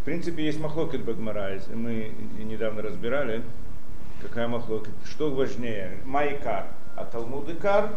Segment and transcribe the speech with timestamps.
[0.00, 1.58] В принципе, есть махлокет Багмара.
[1.74, 3.42] Мы недавно разбирали,
[4.22, 4.94] какая махлокет.
[5.04, 7.90] Что важнее, майкар, а талмудикар,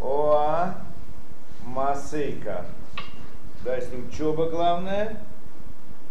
[0.00, 0.74] оа
[1.66, 2.64] масейкар.
[3.64, 5.20] Да, если учеба главное,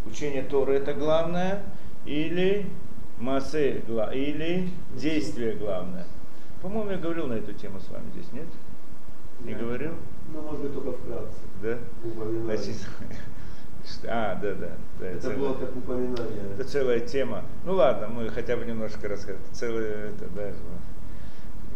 [0.06, 1.64] учение Торы это главное,
[2.06, 2.68] или
[3.20, 6.06] массе, или действие главное.
[6.62, 8.48] По-моему, я говорил на эту тему с вами здесь, нет?
[9.42, 9.94] Не говорил?
[10.34, 11.38] Ну, может быть, только вкратце.
[11.62, 11.78] Да?
[12.46, 12.88] Значит,
[14.08, 14.72] а, да, да.
[15.00, 16.44] да это целая, было как упоминание.
[16.56, 17.44] Это целая тема.
[17.66, 19.42] Ну ладно, мы хотя бы немножко расскажем.
[19.52, 20.52] Целое, это, да,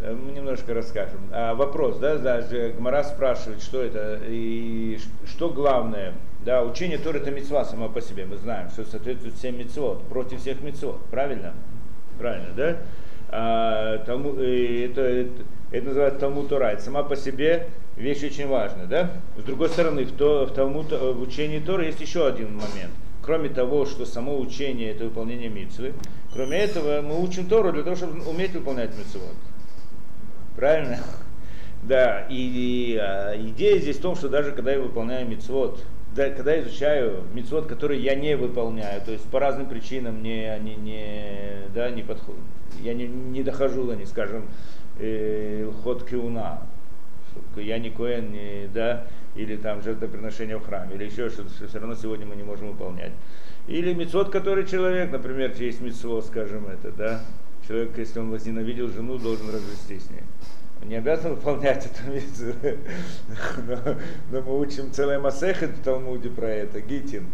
[0.04, 1.20] э, мы немножко расскажем.
[1.32, 2.41] А, вопрос, да, да,
[2.77, 6.13] Гмара спрашивает, что это и что главное.
[6.46, 8.26] Да, учение Торы это мецва сама по себе.
[8.26, 11.04] Мы знаем, что соответствует всем мецвод, против всех мецвод.
[11.12, 11.54] Правильно?
[12.18, 12.77] Правильно, да?
[13.30, 16.77] А, тому, это, это, это называется Талмуд Тора.
[16.80, 18.86] Сама по себе вещь очень важная.
[18.86, 19.12] Да?
[19.38, 22.94] С другой стороны, в, то, в, Талмуд, в учении Торы есть еще один момент.
[23.22, 25.94] Кроме того, что само учение это выполнение митцвы,
[26.32, 29.36] кроме этого мы учим Тору для того, чтобы уметь выполнять митцвот.
[30.55, 30.99] Правильно?
[31.84, 35.80] Да, и, и а, идея здесь в том, что даже когда я выполняю мицвод,
[36.16, 40.52] да, когда я изучаю мицвод, который я не выполняю, то есть по разным причинам мне
[40.52, 42.41] они не, да, не подходят,
[42.82, 44.48] я не, не дохожу до них, скажем,
[44.99, 46.64] э, ход киуна,
[47.55, 51.80] я не коэн, не, да, или там жертвоприношение в храме, или еще что-то, что все
[51.80, 53.12] равно сегодня мы не можем выполнять.
[53.68, 57.21] Или мецвод, который человек, например, есть мецвод, скажем это, да,
[57.68, 60.24] человек, если он возненавидел жену, должен развестись с ней.
[60.82, 62.54] Он не обязан выполнять эту митцву,
[63.68, 63.77] но,
[64.31, 67.28] но мы учим целое масехет в Талмуде про это, Гитин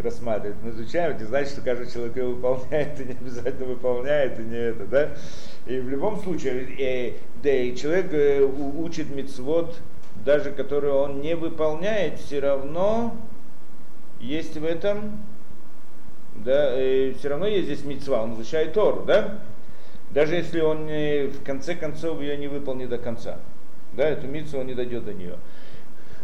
[0.00, 0.56] рассматривает.
[0.62, 4.42] Мы изучаем, это не значит, что каждый человек его выполняет, и не обязательно выполняет, и
[4.42, 5.10] не это, да.
[5.66, 7.12] И в любом случае, э,
[7.42, 9.76] да, и человек э, учит мицвод,
[10.24, 13.16] даже который он не выполняет, все равно
[14.20, 15.18] есть в этом,
[16.36, 19.40] да, э, все равно есть здесь мицва, он изучает Тору, да,
[20.10, 23.38] даже если он э, в конце концов ее не выполнит до конца,
[23.94, 25.36] да, эту мицву он не дойдет до нее.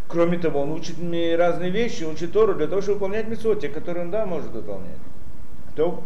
[0.08, 0.96] Кроме того, он учит
[1.36, 4.96] разные вещи, учит Тору для того, чтобы выполнять митцвот, те, которые он, да, может выполнять.
[5.76, 6.02] То,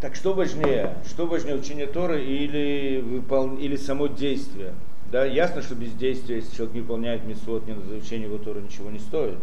[0.00, 0.94] так что важнее?
[1.06, 3.56] Что важнее, учение Торы или, выпол...
[3.56, 4.72] или само действие?
[5.10, 8.60] Да, ясно, что без действия, если человек не выполняет митцвот, не на учение его Торы
[8.60, 9.38] ничего не стоит.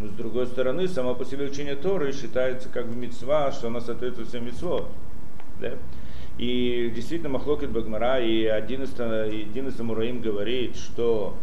[0.00, 3.80] Но с другой стороны, само по себе учение Торы считается как бы мецва, что она
[3.80, 4.88] соответствует всем митцвот.
[5.60, 5.72] Да?
[6.38, 11.36] И действительно, Махлокит Багмара и один из, один из Амураим говорит, что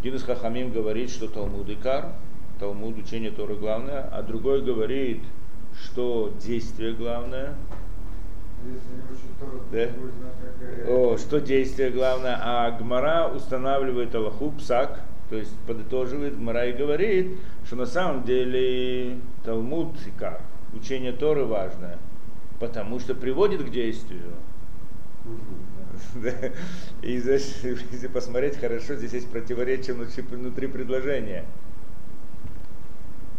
[0.00, 2.12] один из Хахамим говорит, что Талмуд Икар,
[2.60, 5.22] Талмуд учение Торы главное, а другой говорит,
[5.74, 7.54] что действие главное.
[9.72, 9.88] Да?
[10.88, 15.00] О, что действие главное, а Гмара устанавливает Аллаху псак,
[15.30, 20.40] то есть подытоживает Гмара и говорит, что на самом деле Талмуд Икар,
[20.74, 21.98] учение Торы важное,
[22.60, 24.32] потому что приводит к действию.
[27.02, 31.44] И если посмотреть хорошо, здесь есть противоречие внутри, предложения.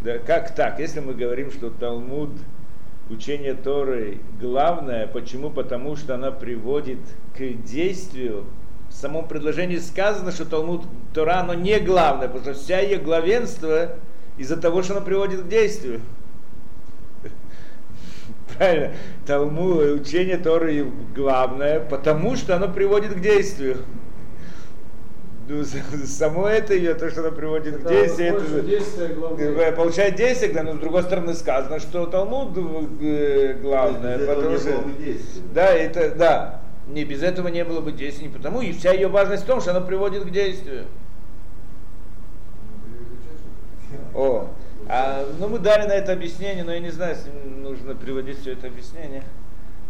[0.03, 0.79] Да, как так?
[0.79, 2.31] Если мы говорим, что Талмуд,
[3.09, 5.49] учение Торы главное, почему?
[5.49, 6.99] Потому что она приводит
[7.35, 8.45] к действию.
[8.89, 13.95] В самом предложении сказано, что Талмуд Тора, оно не главное, потому что вся ее главенство
[14.37, 16.01] из-за того, что она приводит к действию
[18.57, 18.93] правильно?
[19.25, 23.77] Талму, учение Торы главное, потому что оно приводит к действию.
[25.47, 25.63] Ну,
[26.05, 29.71] само это ее, то, что оно приводит это к действию, это действие главное.
[29.71, 32.55] получает действие, но с другой стороны сказано, что Талмуд
[33.01, 34.83] э, главное, без потому что
[35.51, 39.07] да, это да, не без этого не было бы действия, не потому и вся ее
[39.07, 40.85] важность в том, что она приводит к действию.
[44.13, 44.49] О,
[44.91, 48.53] а, ну, мы дали на это объяснение, но я не знаю, если нужно приводить все
[48.53, 49.23] это объяснение.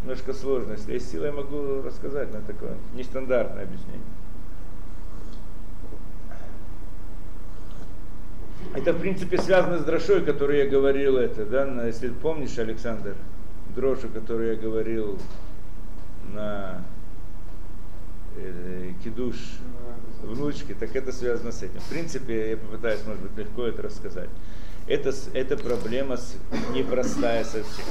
[0.01, 0.73] Немножко сложно.
[0.73, 4.03] Если есть сила, я могу рассказать, но такое нестандартное объяснение.
[8.75, 13.15] Это, в принципе, связано с дрошой, которую я говорил, это, да, если помнишь, Александр,
[13.73, 15.17] дрошу, которую я говорил
[16.33, 16.83] на
[18.35, 19.37] э, кидуш
[20.23, 21.79] внучки, так это связано с этим.
[21.79, 24.29] В принципе, я попытаюсь, может быть, легко это рассказать
[24.89, 26.17] это, эта проблема
[26.73, 27.85] непростая совсем.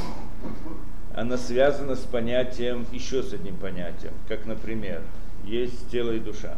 [1.14, 5.02] Она связана с понятием, еще с одним понятием, как, например,
[5.44, 6.56] есть тело и душа.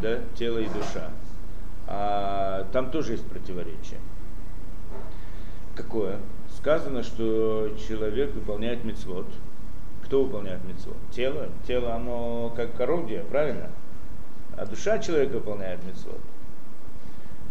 [0.00, 1.10] Да, тело и душа.
[1.86, 3.98] А там тоже есть противоречие.
[5.74, 6.18] Какое?
[6.56, 9.26] Сказано, что человек выполняет мецвод.
[10.04, 10.96] Кто выполняет мецвод?
[11.12, 11.48] Тело.
[11.66, 13.70] Тело, оно как орудие, правильно?
[14.56, 16.20] А душа человека выполняет мецвод.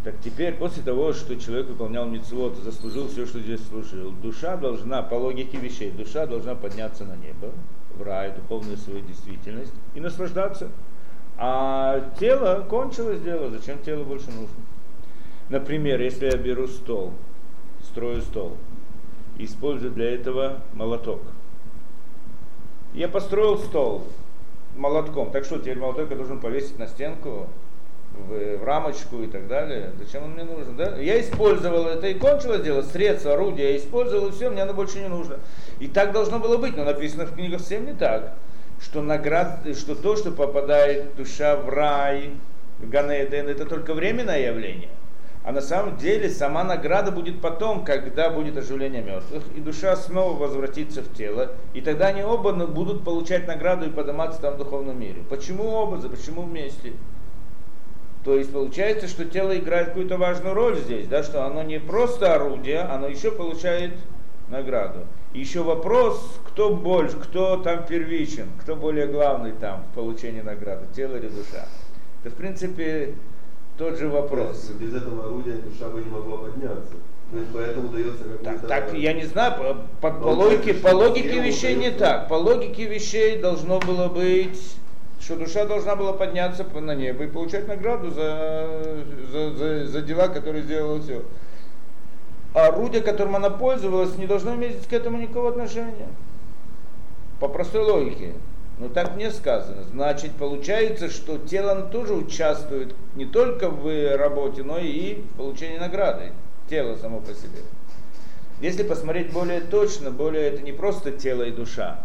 [0.03, 5.01] Так теперь, после того, что человек выполнял мецвод, заслужил все, что здесь служил, душа должна,
[5.01, 7.51] по логике вещей, душа должна подняться на небо,
[7.97, 10.69] в рай, духовную свою действительность и наслаждаться.
[11.37, 14.55] А тело кончилось дело, зачем тело больше нужно?
[15.49, 17.13] Например, если я беру стол,
[17.83, 18.55] строю стол,
[19.37, 21.21] использую для этого молоток.
[22.93, 24.05] Я построил стол
[24.77, 27.47] молотком, так что теперь молоток я должен повесить на стенку,
[28.13, 29.91] в, в рамочку и так далее.
[29.97, 30.75] Зачем он мне нужен?
[30.75, 30.97] Да?
[30.97, 34.99] Я использовал это и кончилось дело, средство, орудие, я использовал и все, мне оно больше
[34.99, 35.37] не нужно.
[35.79, 38.35] И так должно было быть, но написано в книгах совсем не так.
[38.81, 42.31] Что, наград, что то, что попадает душа в рай,
[42.79, 44.89] в Ганеден, это только временное явление.
[45.43, 50.37] А на самом деле сама награда будет потом, когда будет оживление мертвых, и душа снова
[50.37, 54.99] возвратится в тело, и тогда они оба будут получать награду и подниматься там в духовном
[54.99, 55.23] мире.
[55.29, 55.97] Почему оба?
[56.07, 56.93] Почему вместе?
[58.29, 62.35] То есть получается, что тело играет какую-то важную роль здесь, да, что оно не просто
[62.35, 63.93] орудие, оно еще получает
[64.49, 64.99] награду.
[65.33, 70.85] И еще вопрос, кто больше, кто там первичен, кто более главный там в получении награды,
[70.95, 71.67] тело или душа.
[72.23, 73.15] Это в принципе
[73.79, 74.69] тот же вопрос.
[74.79, 76.93] Без этого орудия душа бы не могла подняться.
[77.31, 78.25] То есть поэтому дается.
[78.43, 79.53] Так, так, я не знаю,
[80.01, 82.27] по, по, по, логике, по логике вещей не так.
[82.27, 84.75] По логике вещей должно было быть
[85.19, 88.67] что душа должна была подняться на небо и получать награду за,
[89.31, 91.23] за, за, за дела, которые сделала все.
[92.53, 96.07] А орудие, которым она пользовалась, не должно иметь к этому никакого отношения.
[97.39, 98.33] По простой логике.
[98.79, 99.83] Но так мне сказано.
[99.83, 106.31] Значит, получается, что тело тоже участвует не только в работе, но и в получении награды.
[106.69, 107.59] Тело само по себе.
[108.61, 111.99] Если посмотреть более точно, более это не просто тело и душа,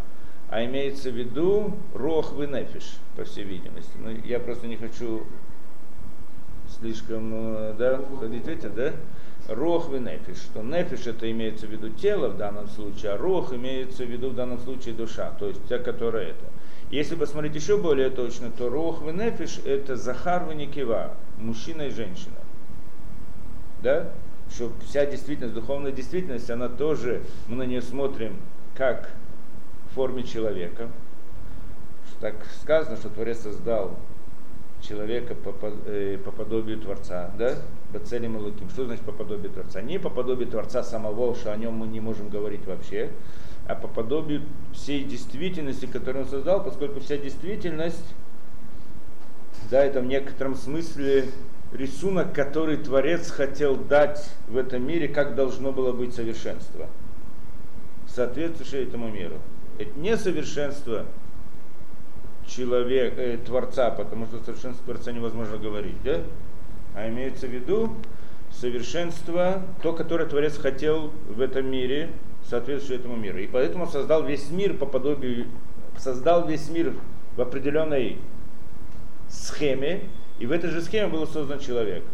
[0.55, 3.91] а имеется в виду рох в нефиш, по всей видимости.
[3.99, 5.25] Ну, я просто не хочу
[6.79, 8.93] слишком э, да, ходить в эти, да?
[9.49, 13.53] Рох в нефиш, что нефиш это имеется в виду тело в данном случае, а рох
[13.53, 16.47] имеется в виду в данном случае душа, то есть та, которая это.
[16.89, 21.91] Если посмотреть еще более точно, то рох в нефиш это захар в никива, мужчина и
[21.91, 22.39] женщина.
[23.83, 24.13] Да?
[24.55, 28.37] Что вся действительность, духовная действительность, она тоже, мы на нее смотрим
[28.77, 29.11] как
[29.95, 30.91] форме человека.
[32.21, 33.97] Так сказано, что Творец создал
[34.81, 37.55] человека по, по, э, по подобию Творца, да?
[37.93, 38.69] Бацелем Луким.
[38.69, 39.81] Что значит по подобию Творца?
[39.81, 43.11] Не по подобию Творца самого, что о нем мы не можем говорить вообще,
[43.67, 44.43] а по подобию
[44.73, 48.15] всей действительности, которую он создал, поскольку вся действительность,
[49.71, 51.27] да, это в некотором смысле
[51.73, 56.89] рисунок, который Творец хотел дать в этом мире, как должно было быть совершенство,
[58.07, 59.39] соответствующее этому миру
[59.79, 61.07] это не совершенство
[62.47, 66.21] человека, э, Творца, потому что совершенство Творца невозможно говорить, да?
[66.95, 67.95] а имеется в виду
[68.51, 72.11] совершенство, то, которое Творец хотел в этом мире,
[72.49, 73.39] соответствующее этому миру.
[73.39, 75.47] И поэтому создал весь мир по подобию,
[75.99, 76.93] создал весь мир
[77.37, 78.19] в определенной
[79.29, 80.03] схеме,
[80.39, 82.05] и в этой же схеме был создан человек.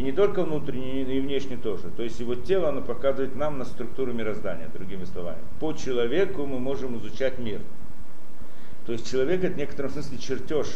[0.00, 1.90] И не только внутренний, и внешний тоже.
[1.94, 5.36] То есть его тело, оно показывает нам на структуру мироздания, другими словами.
[5.60, 7.60] По человеку мы можем изучать мир.
[8.86, 10.68] То есть человек это в некотором смысле чертеж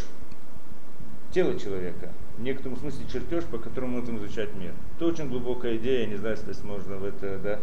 [1.32, 2.12] тела человека.
[2.36, 4.74] В некотором смысле чертеж, по которому мы можем изучать мир.
[4.96, 7.60] Это очень глубокая идея, я не знаю, если можно в это, да,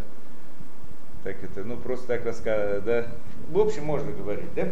[1.24, 3.06] так это, ну просто так рассказывать, да.
[3.52, 4.68] В общем, можно говорить, да.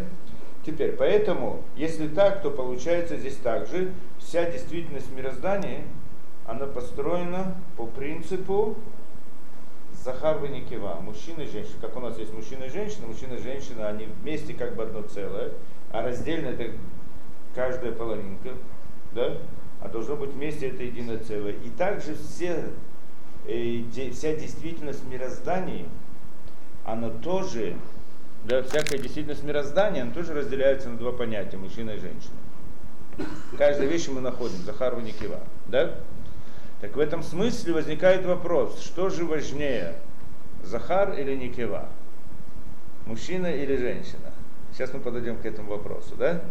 [0.66, 5.84] Теперь, поэтому, если так, то получается здесь также вся действительность мироздания
[6.50, 8.76] она построена по принципу
[10.04, 11.76] Захар Никива, мужчина и женщина.
[11.80, 15.04] Как у нас есть мужчина и женщина, мужчина и женщина, они вместе как бы одно
[15.04, 15.52] целое,
[15.92, 16.72] а раздельно это
[17.54, 18.50] каждая половинка,
[19.14, 19.38] да?
[19.82, 21.54] а должно быть вместе это единое целое.
[21.54, 22.64] И также все,
[23.46, 25.86] э, вся действительность мироздания,
[26.84, 27.76] она тоже,
[28.46, 32.36] да, всякая действительность мироздания, она тоже разделяется на два понятия, мужчина и женщина.
[33.58, 35.42] Каждой вещи мы находим, Захар Никива.
[35.68, 36.00] Да?
[36.82, 39.96] Так в этом смысле возникает вопрос, что же важнее,
[40.64, 41.90] Захар или Никева?
[43.06, 44.32] Мужчина или женщина?
[44.72, 46.42] Сейчас мы подойдем к этому вопросу, да?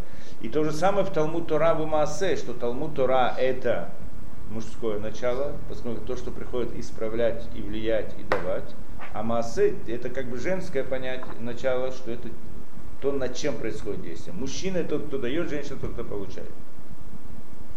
[0.43, 3.91] И то же самое в Талмуд Тора в Маасе, что Талмуд Тора это
[4.51, 8.75] мужское начало, поскольку то, что приходит исправлять и влиять и давать,
[9.15, 12.29] а Маасе это как бы женское понятие, начало, что это
[13.01, 14.35] то, над чем происходит действие.
[14.35, 16.51] Мужчина тот, кто дает, женщина тот, кто получает.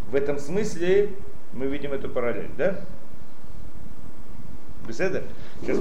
[0.10, 1.12] В этом смысле
[1.54, 2.80] мы видим эту параллель, да?
[4.88, 5.24] Беседа?
[5.62, 5.78] Сейчас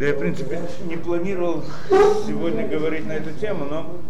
[0.00, 1.62] Да я, в принципе, не планировал
[2.26, 4.00] сегодня говорить на эту тему, но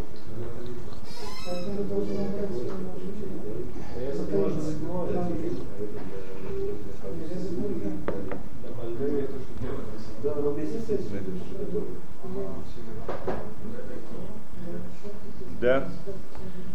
[15.61, 15.89] Да.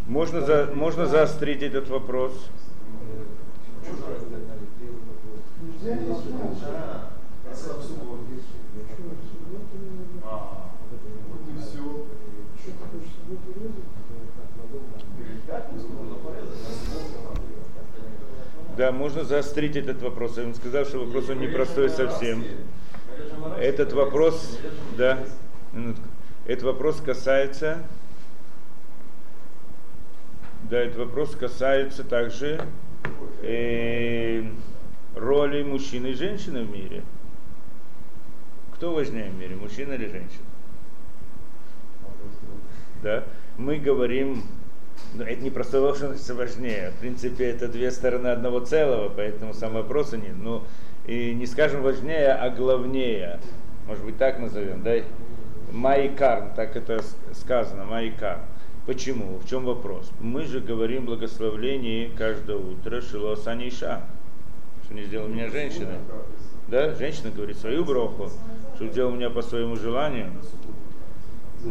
[0.08, 2.34] Можно, за, можно заострить этот вопрос.
[18.78, 20.38] Да, можно заострить этот вопрос.
[20.38, 22.44] Я вам сказал, что вопрос он непростой совсем.
[23.58, 24.60] Этот вопрос,
[24.98, 25.20] да,
[25.72, 26.04] минутку.
[26.46, 27.84] Этот вопрос касается,
[30.70, 32.62] да, этот вопрос касается также
[33.42, 34.44] э,
[35.16, 37.02] роли мужчины и женщины в мире.
[38.76, 40.44] Кто важнее в мире, мужчина или женщина?
[43.02, 43.24] Да,
[43.58, 44.44] мы говорим
[45.14, 46.92] но это не просто должность важнее.
[46.92, 50.36] В принципе, это две стороны одного целого, поэтому сам вопрос нет.
[50.38, 50.64] Ну,
[51.08, 53.40] и не скажем важнее, а главнее.
[53.88, 54.96] Может быть, так назовем, да?
[55.72, 57.02] Майкар, так это
[57.34, 58.40] сказано, Майкар.
[58.86, 59.38] Почему?
[59.38, 60.12] В чем вопрос?
[60.20, 64.04] Мы же говорим благословление каждое утро Шилосани Иша,
[64.84, 65.98] что не сделал меня женщиной.
[66.68, 66.94] Да?
[66.94, 68.30] Женщина говорит свою броху,
[68.76, 70.32] что сделал меня по своему желанию.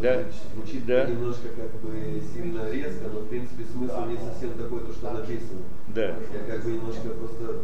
[0.01, 0.25] Да.
[0.55, 1.05] Звучит да.
[1.05, 5.63] немножко как бы сильно резко, но в принципе смысл не совсем такой, то, что написано.
[5.89, 6.17] Да.
[6.33, 7.61] Я как бы немножко просто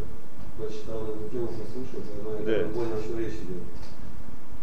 [0.59, 2.57] почитал на эту тему, послушал, поэтому да.
[2.57, 3.63] я понял, что речь идет.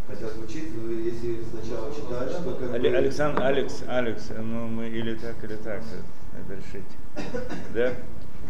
[0.08, 0.70] Хотя звучит,
[1.04, 2.88] если сначала читать, что как бы...
[2.88, 5.82] Александр, Алекс, Алекс, ну мы или так, или так,
[6.34, 6.88] надо решить.
[7.74, 7.94] Да?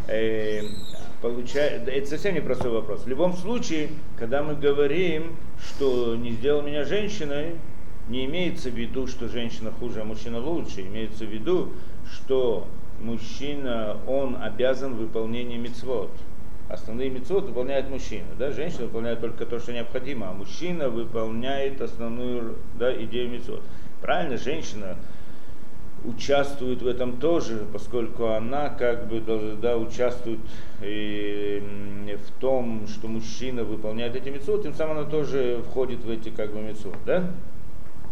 [0.06, 0.62] Э,
[1.20, 3.02] получает, это совсем непростой вопрос.
[3.04, 7.56] В любом случае, когда мы говорим, что не сделал меня женщиной,
[8.08, 10.82] не имеется в виду, что женщина хуже, а мужчина лучше.
[10.82, 11.72] Имеется в виду,
[12.10, 12.66] что
[13.00, 16.10] мужчина, он обязан выполнением мецвод.
[16.68, 18.26] Основные мецвод выполняет мужчина.
[18.38, 18.50] Да?
[18.50, 23.62] Женщина выполняет только то, что необходимо, а мужчина выполняет основную да, идею мецвод.
[24.02, 24.96] Правильно, женщина
[26.04, 29.20] участвует в этом тоже, поскольку она как бы
[29.60, 30.38] да, участвует
[30.82, 31.62] и
[32.24, 36.52] в том, что мужчина выполняет эти мецвод, тем самым она тоже входит в эти как
[36.52, 36.96] бы мецвод.
[37.04, 37.30] Да?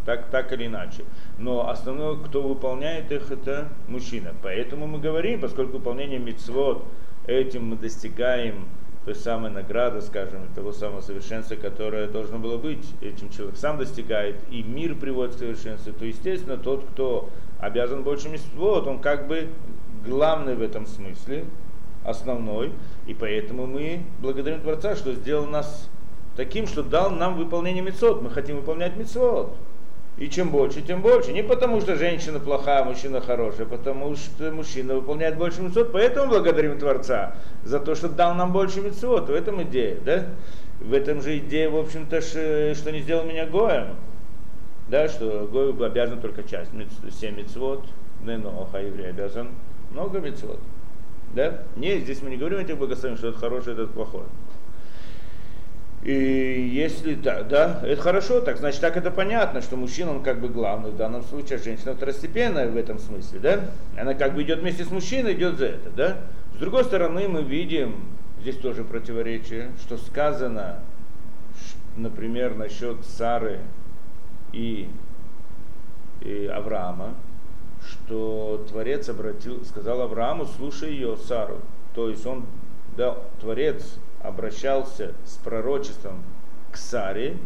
[0.07, 1.05] Так, так или иначе.
[1.39, 4.33] Но основной, кто выполняет их, это мужчина.
[4.43, 6.85] Поэтому мы говорим, поскольку выполнение мицвод,
[7.27, 8.67] этим мы достигаем
[9.05, 14.37] той самой награды, скажем, того самого совершенства, которое должно было быть, этим человек сам достигает,
[14.51, 17.29] и мир приводит к совершенству, то, естественно, тот, кто
[17.61, 19.49] обязан больше митцвот, он как бы
[20.05, 21.45] главный в этом смысле,
[22.05, 22.73] основной,
[23.07, 25.89] и поэтому мы благодарим Творца, что сделал нас
[26.37, 28.23] таким, что дал нам выполнение мецвод.
[28.23, 29.57] Мы хотим выполнять мецвод.
[30.19, 31.33] И чем больше, тем больше.
[31.33, 35.93] Не потому, что женщина плохая, а мужчина хороший, а потому что мужчина выполняет больше митцвот.
[35.93, 39.29] Поэтому благодарим Творца за то, что дал нам больше митцвот.
[39.29, 40.27] В этом идея, да?
[40.81, 43.97] В этом же идея, в общем-то, что не сделал меня Гоем.
[44.89, 46.71] Да, что Гой обязан только часть,
[47.21, 47.85] 7 митцвот,
[48.23, 49.49] но а еврей обязан
[49.91, 50.61] много митцвот.
[51.35, 51.65] Да?
[51.77, 54.25] Не, здесь мы не говорим о этих благословениях, что это хорошее, это плохое.
[56.07, 60.41] И если так, да, это хорошо, так значит так это понятно, что мужчина он как
[60.41, 63.61] бы главный в данном случае, а женщина второстепенная в этом смысле, да?
[64.01, 66.17] Она как бы идет вместе с мужчиной, идет за это, да?
[66.55, 67.97] С другой стороны, мы видим,
[68.41, 70.79] здесь тоже противоречие, что сказано,
[71.97, 73.59] например, насчет Сары
[74.53, 74.89] и,
[76.21, 77.15] и Авраама,
[77.85, 81.59] что Творец обратил, сказал Аврааму, слушай ее, Сару.
[81.97, 82.47] То есть он,
[82.97, 86.23] да, Творец обращался с пророчеством
[86.71, 87.37] к Саре,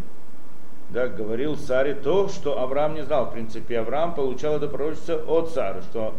[0.91, 3.27] да, говорил Саре то, что Авраам не знал.
[3.27, 6.15] В принципе, Авраам получал это пророчество от Сары, что,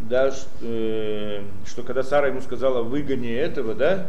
[0.00, 4.08] да, что, э, что когда Сара ему сказала, выгони этого, да,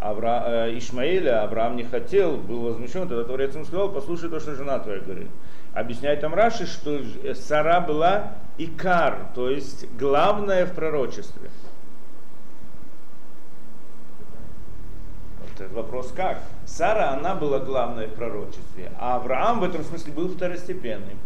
[0.00, 4.54] Авра, э, Ишмаэля, Авраам не хотел, был возмущен, тогда Творец ему сказал, послушай то, что
[4.54, 5.28] жена твоя говорит.
[5.72, 7.00] Объясняет там Раши, что
[7.34, 11.50] Сара была икар, то есть главное в пророчестве.
[15.72, 16.40] Вопрос как?
[16.66, 21.18] Сара, она была главной в пророчестве, а Авраам в этом смысле был второстепенным.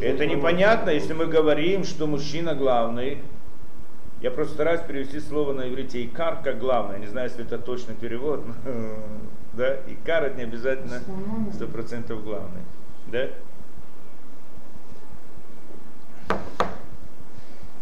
[0.00, 3.18] Это непонятно, если мы говорим, что мужчина главный,
[4.20, 6.98] я просто стараюсь перевести слово на иврите «икар» как главное.
[6.98, 8.42] Не знаю, если это точный перевод.
[8.46, 8.54] Но,
[9.52, 9.76] да?
[9.86, 11.02] «Икар» это не обязательно
[11.52, 12.62] 100% главный.
[13.08, 13.28] Да?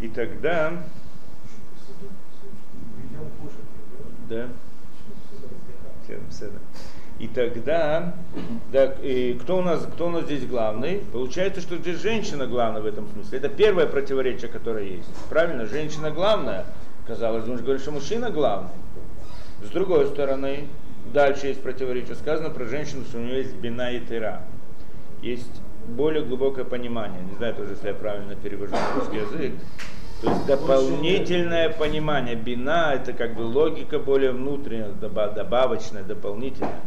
[0.01, 0.73] И тогда...
[4.29, 4.49] Да.
[7.19, 8.15] И тогда,
[8.73, 11.03] да, и кто, у нас, кто у нас здесь главный?
[11.13, 13.39] Получается, что здесь женщина главная в этом смысле.
[13.39, 15.09] Это первое противоречие, которое есть.
[15.29, 16.65] Правильно, женщина главная.
[17.07, 18.71] Казалось, нужно говорить, что мужчина главный.
[19.63, 20.67] С другой стороны,
[21.13, 22.17] дальше есть противоречие.
[22.17, 24.43] Сказано про женщину, что у нее есть бина и тыра.
[25.21, 27.23] Есть более глубокое понимание.
[27.23, 29.53] Не знаю тоже, если я правильно перевожу на русский язык.
[30.23, 32.37] То есть дополнительное понимание.
[32.37, 36.81] Бина это как бы логика более внутренняя, добавочная, дополнительная.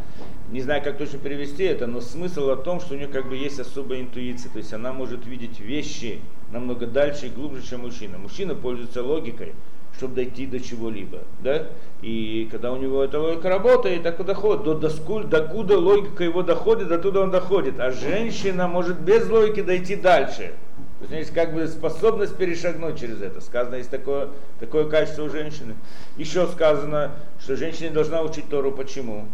[0.50, 3.36] Не знаю, как точно перевести это, но смысл о том, что у нее как бы
[3.36, 4.50] есть особая интуиция.
[4.50, 8.16] То есть она может видеть вещи намного дальше и глубже, чем мужчина.
[8.16, 9.52] Мужчина пользуется логикой
[9.96, 11.20] чтобы дойти до чего-либо.
[11.42, 11.68] Да?
[12.02, 14.64] И когда у него эта логика работает, так и доходит.
[14.64, 17.80] До, до, скуль, докуда логика его доходит, до туда он доходит.
[17.80, 20.52] А женщина может без логики дойти дальше.
[20.98, 23.40] То есть у нее есть как бы способность перешагнуть через это.
[23.40, 24.28] Сказано, есть такое,
[24.60, 25.74] такое качество у женщины.
[26.16, 28.72] Еще сказано, что женщина должна учить Тору.
[28.72, 29.26] Почему?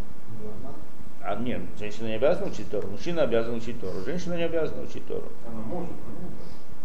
[1.25, 5.07] А нет, женщина не обязана учить Тору, мужчина обязан учить Тору, женщина не обязана учить
[5.07, 5.29] Тору.
[5.47, 5.91] Она может,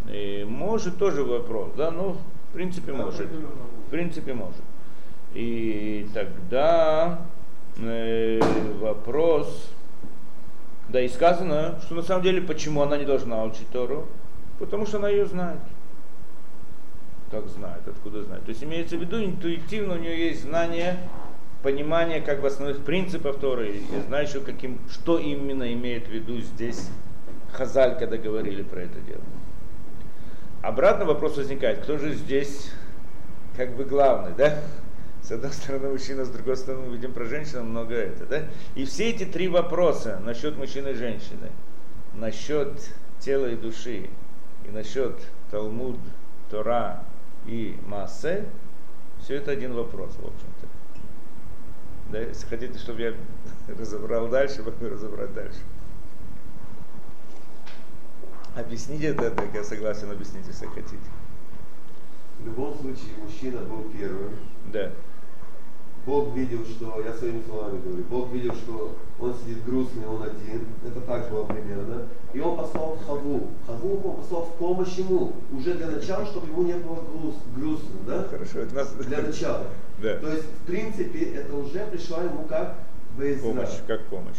[0.09, 2.15] И может тоже вопрос, да, ну,
[2.49, 3.27] в принципе, может.
[3.27, 4.61] В принципе, может.
[5.33, 7.19] И тогда
[7.81, 8.39] э,
[8.79, 9.71] вопрос,
[10.87, 14.07] да и сказано, что на самом деле почему она не должна учить Тору?
[14.59, 15.59] Потому что она ее знает.
[17.31, 18.43] Как знает, откуда знает.
[18.43, 20.97] То есть имеется в виду, интуитивно у нее есть знание,
[21.63, 23.77] понимание как бы основных принципов Торы.
[23.77, 26.89] И знаю еще, каким, что именно имеет в виду здесь
[27.51, 29.21] Хазаль, когда говорили про это дело.
[30.61, 32.71] Обратно вопрос возникает, кто же здесь
[33.55, 34.59] как бы главный, да?
[35.21, 38.43] С одной стороны мужчина, с другой стороны мы видим про женщину много это, да?
[38.75, 41.49] И все эти три вопроса насчет мужчины и женщины,
[42.13, 42.71] насчет
[43.19, 44.09] тела и души,
[44.69, 45.15] и насчет
[45.51, 45.97] Талмуд,
[46.49, 47.03] Тора
[47.45, 48.45] и Массе,
[49.19, 50.67] все это один вопрос, в общем-то.
[52.11, 53.13] Да, если хотите, чтобы я
[53.67, 55.59] разобрал дальше, могу разобрать дальше.
[58.55, 60.97] Объясните это, так я согласен объяснить, если хотите.
[62.39, 64.35] В любом случае, мужчина был первым.
[64.71, 64.91] Да.
[66.09, 70.65] Бог видел, что, я своими словами говорю, Бог видел, что он сидит грустный, он один,
[70.83, 73.49] это так было примерно, и он послал Хаву.
[73.67, 77.95] Хаву он послал в помощь ему, уже для начала, чтобы ему не было груз, грустно,
[78.07, 78.23] да?
[78.23, 78.91] Хорошо, это нас...
[78.93, 79.67] Для начала.
[80.01, 80.17] Да.
[80.17, 82.75] То есть, в принципе, это уже пришла ему как
[83.15, 83.47] Безра.
[83.47, 84.37] Помощь, как помощь.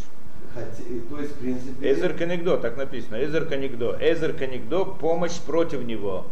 [0.53, 1.93] Хотя, то есть, в принципе...
[1.93, 3.25] Эзер Канигдо, так написано.
[3.25, 3.97] Эзер Канигдо.
[4.01, 6.27] Эзер Канигдо, помощь против него.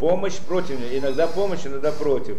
[0.00, 0.98] Помощь против него.
[0.98, 2.38] Иногда помощь, иногда против.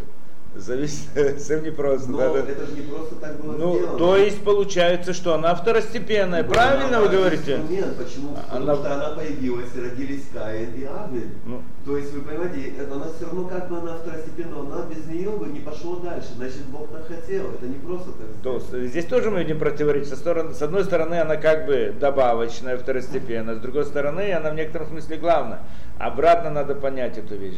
[0.56, 2.12] Зависит, совсем непросто.
[2.12, 3.98] Но да, это же не просто так было ну, сделано.
[3.98, 7.56] То есть получается, что она второстепенная, ну, правильно она вы говорите?
[7.56, 7.98] Инструмент.
[7.98, 8.38] Почему?
[8.50, 8.76] Она...
[8.76, 11.30] Потому что она появилась, родились Каин и Авель.
[11.46, 11.62] Ну.
[11.86, 15.48] То есть вы понимаете, она все равно как бы она второстепенная, она без нее бы
[15.48, 16.30] не пошло дальше.
[16.36, 17.52] Значит, Бог так хотел.
[17.52, 18.28] Это не просто так.
[18.44, 20.18] То, здесь тоже мы видим противоречие.
[20.18, 24.88] С, с одной стороны, она как бы добавочная, второстепенная, с другой стороны, она в некотором
[24.88, 25.62] смысле главная.
[25.98, 27.56] Обратно надо понять эту вещь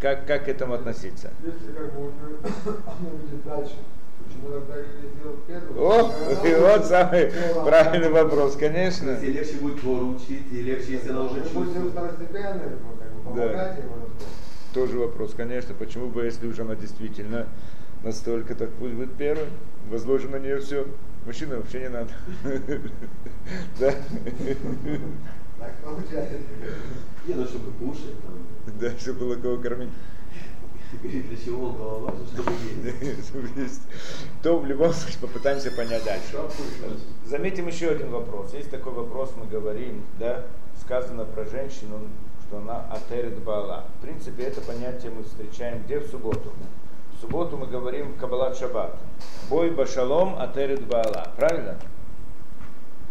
[0.00, 1.30] как, как к этому относиться?
[1.44, 2.12] Если как бы он
[3.22, 3.74] видит дальше,
[4.24, 5.78] почему тогда не сделал первым?
[5.78, 7.32] О, и вот самый
[7.64, 9.10] правильный вопрос, конечно.
[9.10, 11.94] Если легче будет Тору учить, и легче, если она уже чувствует.
[13.34, 13.76] Да.
[14.74, 17.46] Тоже вопрос, конечно, почему бы, если уже она действительно
[18.02, 19.46] настолько, так пусть будет первой,
[19.90, 20.86] возложено на нее все.
[21.24, 22.10] Мужчина вообще не надо.
[23.78, 23.94] Да.
[25.66, 26.38] Так получается.
[27.26, 28.78] Не, ну чтобы кушать там.
[28.78, 29.90] Да, чтобы было кого кормить.
[31.02, 33.82] Для чего голова, чтобы есть.
[34.42, 36.38] То в любом случае попытаемся понять дальше.
[37.24, 38.54] Заметим еще один вопрос.
[38.54, 40.44] Есть такой вопрос, мы говорим, да,
[40.80, 41.98] сказано про женщину,
[42.46, 43.86] что она атерит бала.
[43.98, 46.52] В принципе, это понятие мы встречаем где в субботу.
[47.16, 48.96] В субботу мы говорим Кабалат Шаббат.
[49.50, 51.32] Бой башалом атерит бала.
[51.36, 51.76] Правильно?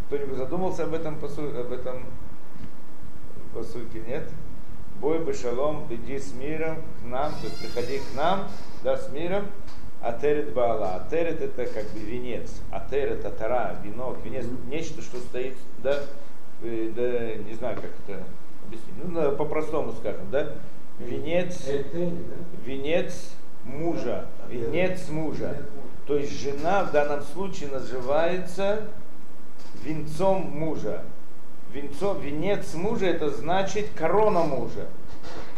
[0.07, 2.05] Кто-нибудь задумался об этом, об этом
[3.55, 4.29] по сути, нет?
[4.99, 8.49] Бой бы шалом, иди с миром к нам, то есть приходи к нам,
[8.83, 9.47] да, с миром,
[10.01, 10.95] Атерет Баала.
[10.95, 12.51] Атерет это как бы венец.
[12.69, 16.01] Атерет, атара, венок, венец, нечто, что стоит, да,
[16.61, 18.23] э, да, не знаю, как это
[18.65, 18.93] объяснить.
[19.03, 20.51] Ну, по-простому скажем, да,
[20.99, 21.65] венец,
[22.65, 23.31] венец
[23.63, 25.57] мужа, венец мужа.
[26.07, 28.87] То есть жена в данном случае называется
[29.83, 31.03] венцом мужа
[31.75, 34.87] венцо, венец мужа это значит корона мужа.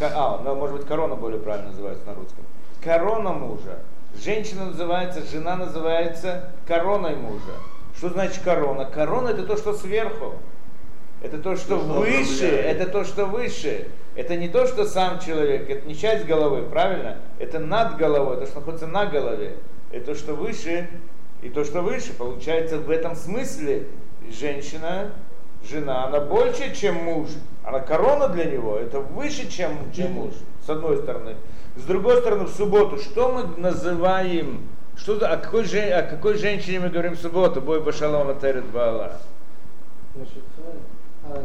[0.02, 2.44] А, ну, может быть, корона более правильно называется на русском.
[2.84, 3.80] Корона мужа.
[4.20, 7.54] Женщина называется, жена называется короной мужа.
[7.96, 8.86] Что значит корона?
[8.86, 10.34] Корона это то, что сверху.
[11.22, 13.88] Это то, что То, что выше, это то, что выше.
[14.16, 17.18] Это не то, что сам человек, это не часть головы, правильно?
[17.40, 19.58] Это над головой, то, что находится на голове.
[19.92, 20.90] Это то, что выше,
[21.42, 22.14] и то, что выше.
[22.14, 23.88] Получается, в этом смысле
[24.32, 25.12] женщина,
[25.64, 27.30] жена, она больше, чем муж.
[27.64, 30.34] Она корона для него, это выше, чем, чем муж,
[30.66, 31.36] с одной стороны.
[31.76, 34.68] С другой стороны, в субботу, что мы называем,
[34.98, 37.62] что, о, какой, о какой женщине мы говорим в субботу?
[37.62, 39.20] Бой башалом атерет баала.
[41.24, 41.44] А.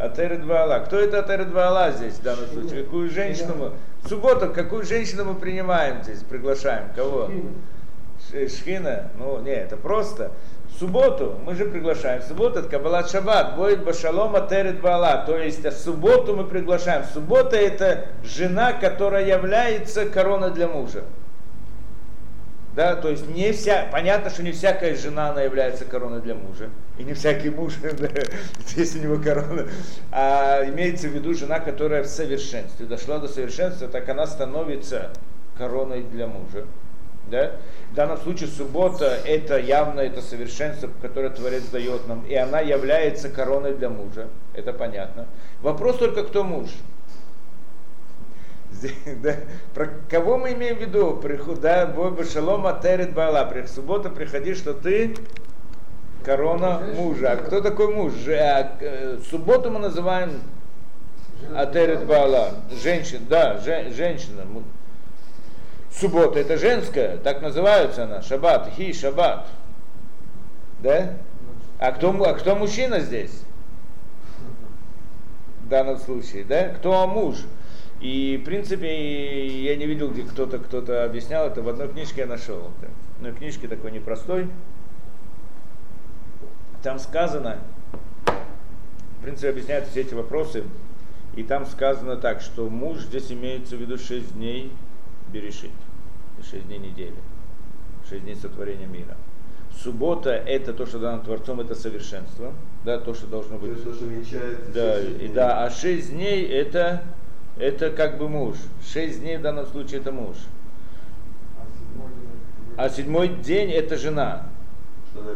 [0.00, 0.80] Атерет баала.
[0.80, 2.84] Кто это атерет баала здесь в данном случае?
[2.84, 3.70] Какую женщину мы?
[4.02, 6.88] В субботу какую женщину мы принимаем здесь, приглашаем?
[6.94, 7.30] Кого?
[8.28, 8.48] Шхина.
[8.48, 9.10] Шхина?
[9.18, 10.32] Ну, не, это просто.
[10.78, 12.20] Субботу мы же приглашаем.
[12.20, 15.24] В субботу это Кабалат Шаббат, будет Башалом Атерет Баала.
[15.24, 17.04] То есть а субботу мы приглашаем.
[17.12, 21.04] Суббота это жена, которая является короной для мужа.
[22.74, 26.68] Да, то есть не вся, понятно, что не всякая жена, она является короной для мужа.
[26.98, 27.72] И не всякий муж,
[28.76, 29.66] есть у него корона.
[30.12, 35.10] А имеется в виду жена, которая в совершенстве, дошла до совершенства, так она становится
[35.56, 36.66] короной для мужа.
[37.26, 37.52] Да?
[37.90, 43.28] В данном случае суббота это явно это совершенство, которое Творец дает нам, и она является
[43.28, 44.28] короной для мужа.
[44.54, 45.26] Это понятно.
[45.60, 46.70] Вопрос только, кто муж.
[49.22, 49.34] Да,
[49.74, 51.16] про кого мы имеем в виду?
[51.16, 53.50] Приход, да, бой башалом атерет бала.
[53.66, 55.16] Суббота приходи, что ты
[56.24, 57.32] корона мужа.
[57.32, 58.12] А кто такой муж?
[58.28, 60.42] А, э, Субботу мы называем
[61.54, 62.50] атерет бала.
[62.82, 64.42] Женщина, да, же- женщина.
[65.98, 68.20] Суббота это женская, так называется она.
[68.20, 69.46] Шаббат, хи, шаббат.
[70.82, 71.14] Да?
[71.78, 73.42] А кто, а кто мужчина здесь?
[75.64, 76.68] В данном случае, да?
[76.68, 77.36] Кто муж?
[78.00, 81.62] И, в принципе, я не видел, где кто-то кто-то объяснял это.
[81.62, 82.70] В одной книжке я нашел.
[83.14, 84.50] В одной книжке такой непростой.
[86.82, 87.58] Там сказано,
[88.26, 90.64] в принципе, объясняют все эти вопросы.
[91.36, 94.70] И там сказано так, что муж здесь имеется в виду 6 дней
[95.32, 95.70] берешит.
[96.50, 97.14] 6 дней недели.
[98.08, 99.16] 6 дней сотворения мира.
[99.82, 102.52] Суббота это то, что дано Творцом, это совершенство.
[102.84, 104.72] Да, то, что должно быть то, что венчает.
[104.72, 107.02] да, и да, а шесть дней это,
[107.58, 108.56] это как бы муж.
[108.86, 110.36] Шесть дней в данном случае это муж.
[112.76, 114.46] А седьмой день это А это жена.
[115.14, 115.34] А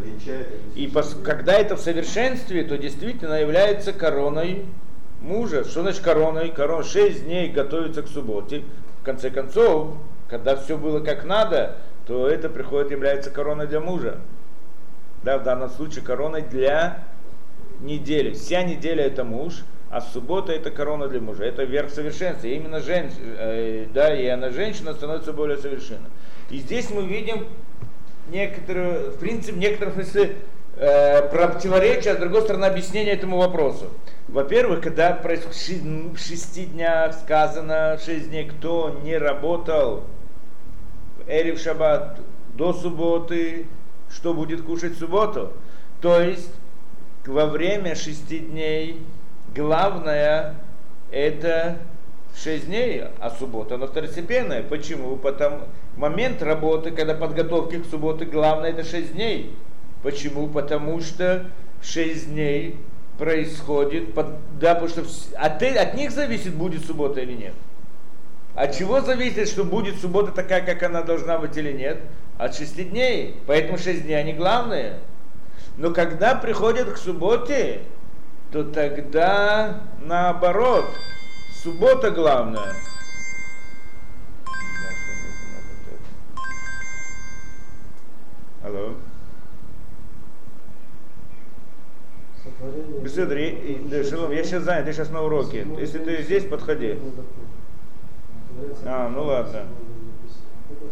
[0.76, 4.66] И пос- когда это в совершенстве, то действительно является короной
[5.20, 5.64] мужа.
[5.64, 6.50] Что значит короной?
[6.50, 8.64] Корона шесть дней готовится к субботе.
[9.00, 9.96] В конце концов,
[10.30, 14.20] когда все было как надо, то это приходит, является короной для мужа.
[15.22, 17.04] Да, в данном случае короной для
[17.80, 18.32] недели.
[18.32, 21.44] Вся неделя это муж, а суббота это корона для мужа.
[21.44, 22.46] Это верх совершенства.
[22.46, 26.08] И именно женщина, да, и она женщина становится более совершенна.
[26.48, 27.46] И здесь мы видим
[28.30, 30.36] некоторую, в принципе, в некотором смысле
[30.76, 33.90] э, а с другой стороны объяснение этому вопросу.
[34.28, 40.04] Во-первых, когда в шести днях сказано, в шесть дней, кто не работал,
[41.30, 42.20] Эрив Шаббат
[42.54, 43.66] до субботы,
[44.10, 45.52] что будет кушать в субботу.
[46.00, 46.50] То есть
[47.24, 49.00] во время шести дней
[49.54, 50.56] главное
[51.12, 51.78] это
[52.36, 54.62] шесть дней, а суббота она второстепенная.
[54.62, 55.16] Почему?
[55.16, 55.60] Потому
[55.96, 59.54] момент работы, когда подготовки к субботе, главное это шесть дней.
[60.02, 60.48] Почему?
[60.48, 61.46] Потому что
[61.82, 62.76] шесть дней
[63.18, 65.02] происходит, под- да, потому что
[65.36, 67.54] от, от них зависит, будет суббота или нет.
[68.60, 71.98] От чего зависит, что будет суббота такая, как она должна быть или нет?
[72.36, 73.40] От шести дней.
[73.46, 74.98] Поэтому шесть дней они главные.
[75.78, 77.80] Но когда приходят к субботе,
[78.52, 80.84] то тогда наоборот,
[81.62, 82.74] суббота главная.
[88.62, 88.92] Алло.
[92.44, 93.00] Сотворение.
[93.00, 95.66] Беседа, я- и- да, Шалом, я сейчас занят, я сейчас на уроке.
[95.78, 96.98] Если ты здесь, подходи.
[98.84, 99.66] А, ну ладно.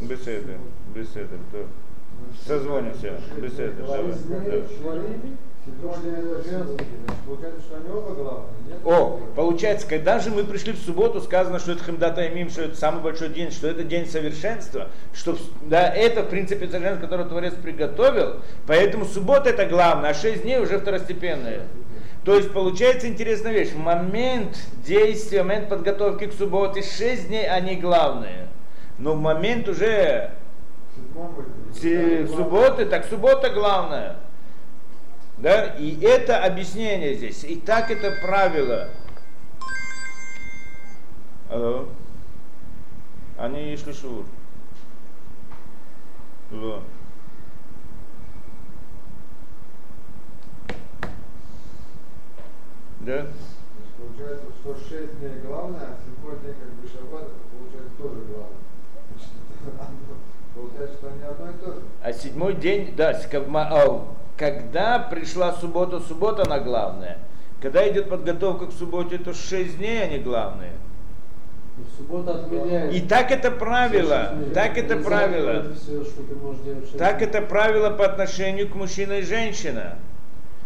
[0.01, 0.59] Беседы,
[0.95, 1.39] беседы.
[1.53, 1.67] то
[2.47, 3.21] Созвонимся.
[3.37, 3.75] Беседы.
[3.83, 4.13] Давай.
[8.85, 12.77] О, получается, когда же мы пришли в субботу, сказано, что это Хамдата Имим, что это
[12.77, 17.55] самый большой день, что это день совершенства, что да, это, в принципе, совершенство, которое Творец
[17.55, 21.63] приготовил, поэтому суббота это главное, а шесть дней уже второстепенные.
[22.25, 28.49] То есть получается интересная вещь, момент действия, момент подготовки к субботе, шесть дней они главные.
[28.99, 30.33] Но в момент уже
[31.75, 34.17] субботы, так суббота главная.
[35.39, 35.67] Да?
[35.79, 37.45] И это объяснение здесь.
[37.45, 38.89] И так это правило.
[41.49, 41.89] Алло.
[43.39, 44.25] Они шли шур.
[46.51, 46.83] Алло.
[53.09, 53.27] Да?
[53.97, 58.59] Получается, что 6 дней главное, а седьмой день как бы шаббат, это получается тоже главное.
[60.55, 61.83] Получается, что они одно и то же.
[62.03, 63.19] А седьмой день, да,
[63.55, 67.19] а, когда пришла суббота, суббота она главная.
[67.63, 70.73] Когда идет подготовка к субботе, то шесть дней они главные.
[71.79, 72.93] Ну, Суббота отменяет.
[72.93, 75.73] И так это правило, так это правило.
[75.75, 76.05] Все,
[76.99, 79.95] Так это правило по отношению к мужчине и женщине.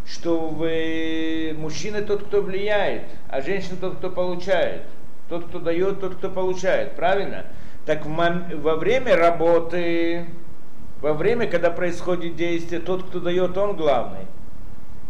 [0.07, 4.83] Что вы, мужчина тот, кто влияет, а женщина тот, кто получает.
[5.29, 6.97] Тот, кто дает, тот, кто получает.
[6.97, 7.47] Правильно?
[7.87, 10.27] Так во время работы,
[11.01, 14.27] во время, когда происходит действие, тот, кто дает, он главный.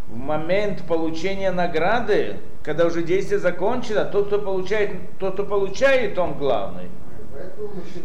[0.09, 6.35] В момент получения награды, когда уже действие закончено, тот, кто получает, тот, кто получает, он
[6.35, 6.88] главный.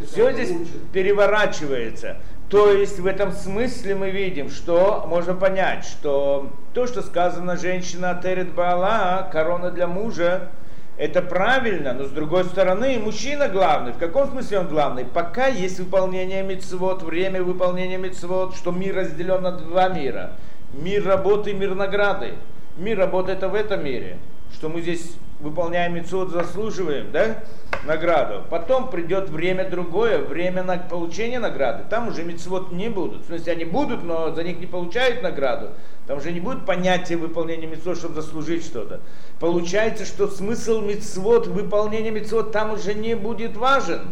[0.06, 0.54] Все здесь
[0.94, 2.18] переворачивается.
[2.50, 8.20] То есть в этом смысле мы видим, что можно понять, что то, что сказано женщина
[8.22, 10.50] Терет Баала, корона для мужа,
[10.96, 13.94] это правильно, но с другой стороны, мужчина главный.
[13.94, 15.04] В каком смысле он главный?
[15.04, 20.34] Пока есть выполнение мецвод, время выполнения мецвод, что мир разделен на два мира.
[20.72, 22.36] Мир работы и мир награды.
[22.78, 24.20] Мир работы это в этом мире,
[24.54, 27.44] что мы здесь выполняем мецвод, заслуживаем, да,
[27.86, 28.44] награду.
[28.50, 31.84] Потом придет время другое, время на получение награды.
[31.90, 33.24] Там уже мецвод не будут.
[33.24, 35.70] В смысле, они будут, но за них не получают награду.
[36.08, 39.02] Там уже не будет понятия выполнения мецвод, чтобы заслужить что-то.
[39.40, 44.08] Получается, что смысл мецвод, выполнение мецвод там уже не будет важен.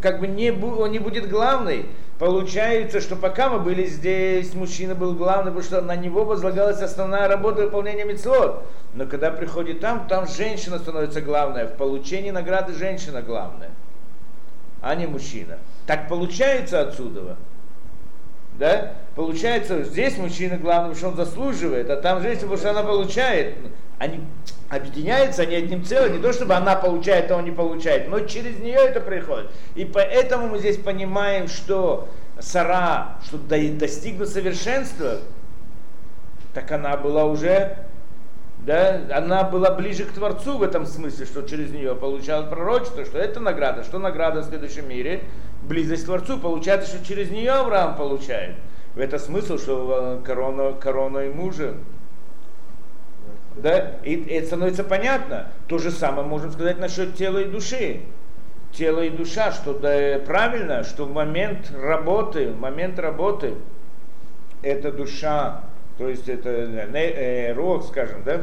[0.00, 1.86] Как бы не, он не будет главный.
[2.20, 7.26] Получается, что пока мы были здесь, мужчина был главный, потому что на него возлагалась основная
[7.28, 8.62] работа выполнения мецвод.
[8.92, 11.66] Но когда приходит там, там женщина становится главная.
[11.66, 13.70] В получении награды женщина главная,
[14.82, 15.60] а не мужчина.
[15.86, 17.38] Так получается отсюда.
[18.60, 18.92] Да?
[19.16, 23.54] Получается, здесь мужчина главный, что он заслуживает, а там женщина, потому что она получает.
[23.98, 24.20] Они
[24.68, 28.58] объединяются, они одним целым, не то чтобы она получает, а он не получает, но через
[28.58, 29.50] нее это приходит.
[29.74, 35.20] И поэтому мы здесь понимаем, что Сара, чтобы до- достигнуть совершенства,
[36.52, 37.78] так она была уже,
[38.66, 43.18] да, она была ближе к Творцу в этом смысле, что через нее получал пророчество, что
[43.18, 45.22] это награда, что награда в следующем мире,
[45.62, 48.56] близость к Творцу, получается, что через нее Авраам получает.
[48.96, 51.74] Это смысл, что э, корона, корона и мужа.
[53.56, 53.92] Да?
[54.02, 55.46] И это становится понятно.
[55.68, 58.00] То же самое можем сказать насчет тела и души.
[58.72, 63.54] Тело и душа, что да, правильно, что в момент работы, в момент работы,
[64.62, 65.64] это душа,
[66.00, 68.40] то есть это э, э, рог, скажем, да,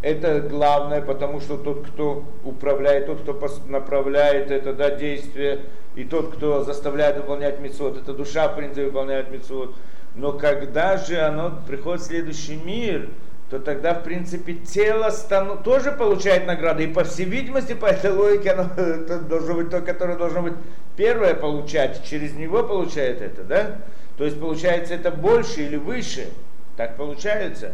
[0.00, 5.62] это главное, потому что тот, кто управляет, тот, кто направляет это да, действие,
[5.96, 9.74] и тот, кто заставляет выполнять мецвод, это душа, в принципе, выполняет мецвод.
[10.14, 13.08] Но когда же оно приходит в следующий мир,
[13.50, 16.84] то тогда, в принципе, тело стану, тоже получает награды.
[16.84, 20.54] И по всей видимости, по этой логике, оно это должно быть то, которое должно быть
[20.96, 23.78] первое получать, через него получает это, да?
[24.20, 26.28] То есть, получается, это больше или выше.
[26.76, 27.72] Так получается.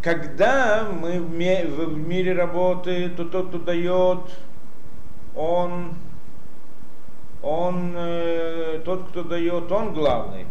[0.00, 4.20] Когда мы в ме- в мире работы, то тот, кто дает,
[5.36, 5.92] он,
[7.42, 10.46] он, э, тот, кто дает, он главный.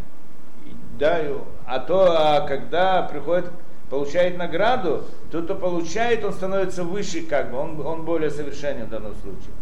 [0.67, 1.34] И, Да, и-
[1.65, 3.49] а то, а когда приходит,
[3.89, 8.89] получает награду, тот, кто получает, он становится выше, как бы, он, он более совершенен в
[8.89, 9.56] данном случае.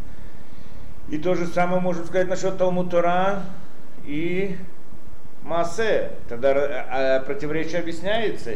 [1.08, 3.44] И то же самое можем сказать насчет Талмуд Тора
[4.04, 4.58] и
[5.44, 6.12] Масе.
[6.28, 8.52] Тогда э, противоречие объясняется.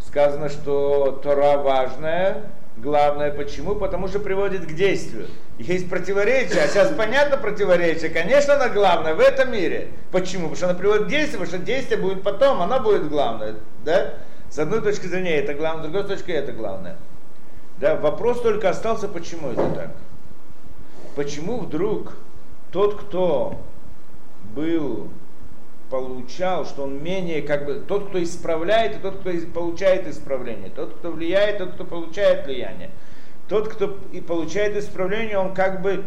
[0.00, 2.42] Сказано, что Тора важная,
[2.76, 3.74] главное почему?
[3.74, 5.26] Потому что приводит к действию.
[5.58, 8.10] Есть противоречие, а сейчас понятно противоречие.
[8.10, 9.88] Конечно, она главная в этом мире.
[10.12, 10.50] Почему?
[10.50, 13.54] Потому что она приводит к действию, потому что действие будет потом, она будет главная.
[13.84, 14.14] Да?
[14.50, 16.96] С одной точки зрения это главное, с другой точки это главное.
[17.78, 19.90] Да, вопрос только остался, почему это так.
[21.14, 22.12] Почему вдруг
[22.72, 23.60] тот, кто
[24.54, 25.08] был,
[25.90, 30.94] получал, что он менее, как бы, тот, кто исправляет, и тот, кто получает исправление, тот,
[30.94, 32.90] кто влияет, тот, кто получает влияние.
[33.48, 36.04] Тот, кто и получает исправление, он как бы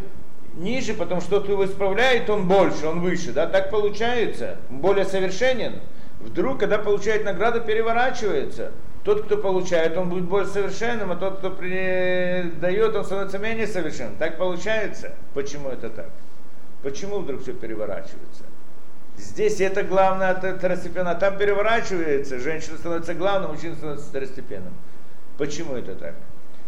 [0.56, 4.78] ниже, потому что тот, кто его исправляет, он больше, он выше, да, так получается, он
[4.78, 5.80] более совершенен.
[6.20, 8.72] Вдруг, когда получает награду, переворачивается.
[9.04, 14.16] Тот, кто получает, он будет более совершенным, а тот, кто дает, он становится менее совершенным.
[14.18, 15.14] Так получается.
[15.32, 16.10] Почему это так?
[16.82, 18.44] Почему вдруг все переворачивается?
[19.20, 24.72] Здесь это главное это второстепенно, там переворачивается, женщина становится главным, мужчина становится второстепенным.
[25.36, 26.14] Почему это так?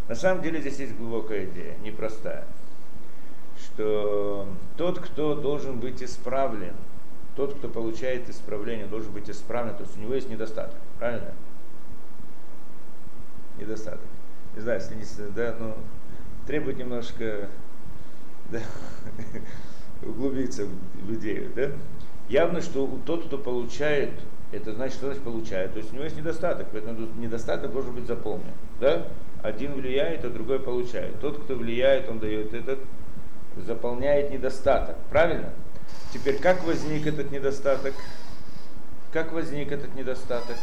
[0.09, 2.45] На самом деле здесь есть глубокая идея, непростая,
[3.59, 6.75] что тот, кто должен быть исправлен,
[7.37, 11.33] тот, кто получает исправление, должен быть исправлен, то есть у него есть недостаток, правильно?
[13.59, 14.01] недостаток.
[14.55, 15.77] Не знаю, если не, да, но
[16.47, 17.49] требует немножко
[18.51, 18.61] да,
[20.03, 21.71] углубиться в идею, да?
[22.29, 24.11] Явно, что тот, кто получает,
[24.53, 25.73] это значит, что значит получает.
[25.73, 28.53] То есть у него есть недостаток, поэтому недостаток должен быть заполнен.
[28.81, 29.07] Да?
[29.43, 31.19] Один влияет, а другой получает.
[31.21, 32.79] Тот, кто влияет, он дает этот,
[33.57, 34.97] заполняет недостаток.
[35.11, 35.51] Правильно?
[36.13, 37.95] Теперь, как возник этот недостаток?
[39.13, 40.57] Как возник этот недостаток?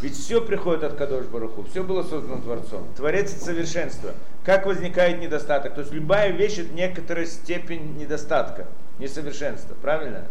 [0.00, 2.88] Ведь все приходит от Кадош Баруху, все было создано Творцом.
[2.96, 4.14] Творец это совершенство.
[4.44, 5.74] Как возникает недостаток?
[5.74, 8.66] То есть любая вещь это некоторая степень недостатка,
[8.98, 10.26] несовершенства, правильно?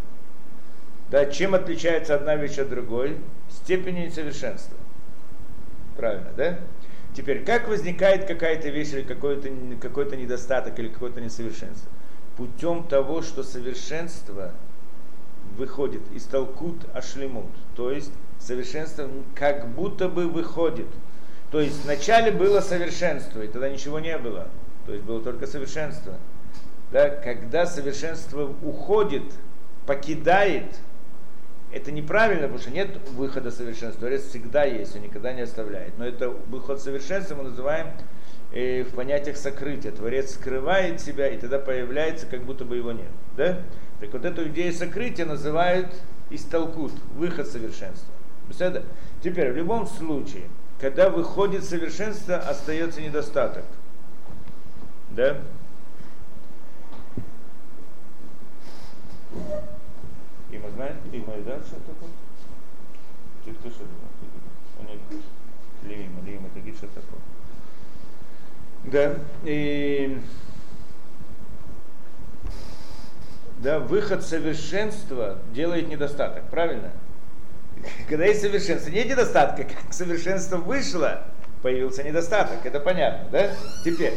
[1.09, 3.17] Да, чем отличается одна вещь от другой?
[3.49, 4.77] Степенью несовершенства.
[5.97, 6.59] Правильно, да?
[7.15, 9.49] Теперь, как возникает какая-то вещь или какой-то
[9.81, 11.91] какой недостаток или какое-то несовершенство?
[12.37, 14.53] Путем того, что совершенство
[15.57, 20.87] выходит из толкут ашлемут, то есть совершенство как будто бы выходит.
[21.51, 24.47] То есть вначале было совершенство, и тогда ничего не было.
[24.85, 26.13] То есть было только совершенство.
[26.91, 29.23] Да, когда совершенство уходит,
[29.85, 30.79] покидает,
[31.71, 33.99] это неправильно, потому что нет выхода совершенства.
[34.01, 35.97] Творец всегда есть, он никогда не оставляет.
[35.97, 37.87] Но это выход совершенства мы называем
[38.51, 39.91] э, в понятиях сокрытия.
[39.91, 43.11] Творец скрывает себя, и тогда появляется, как будто бы его нет.
[43.37, 43.61] Да?
[43.99, 45.93] Так вот эту идею сокрытия называют
[46.31, 48.13] истолкут, выход совершенства.
[49.23, 50.43] Теперь, в любом случае,
[50.79, 53.65] когда выходит совершенство, остается недостаток.
[55.11, 55.37] Да?
[60.51, 60.95] Има знает?
[61.11, 62.09] Има и дальше такое?
[63.45, 64.99] Ты кто что думает?
[65.83, 67.19] Лимима, тагид что такое?
[68.85, 70.19] Да, и
[73.59, 76.91] да, выход совершенства делает недостаток, правильно?
[78.07, 81.23] Когда есть совершенство, нет недостатка, как совершенство вышло,
[81.61, 83.51] появился недостаток, это понятно, да?
[83.83, 84.13] Теперь,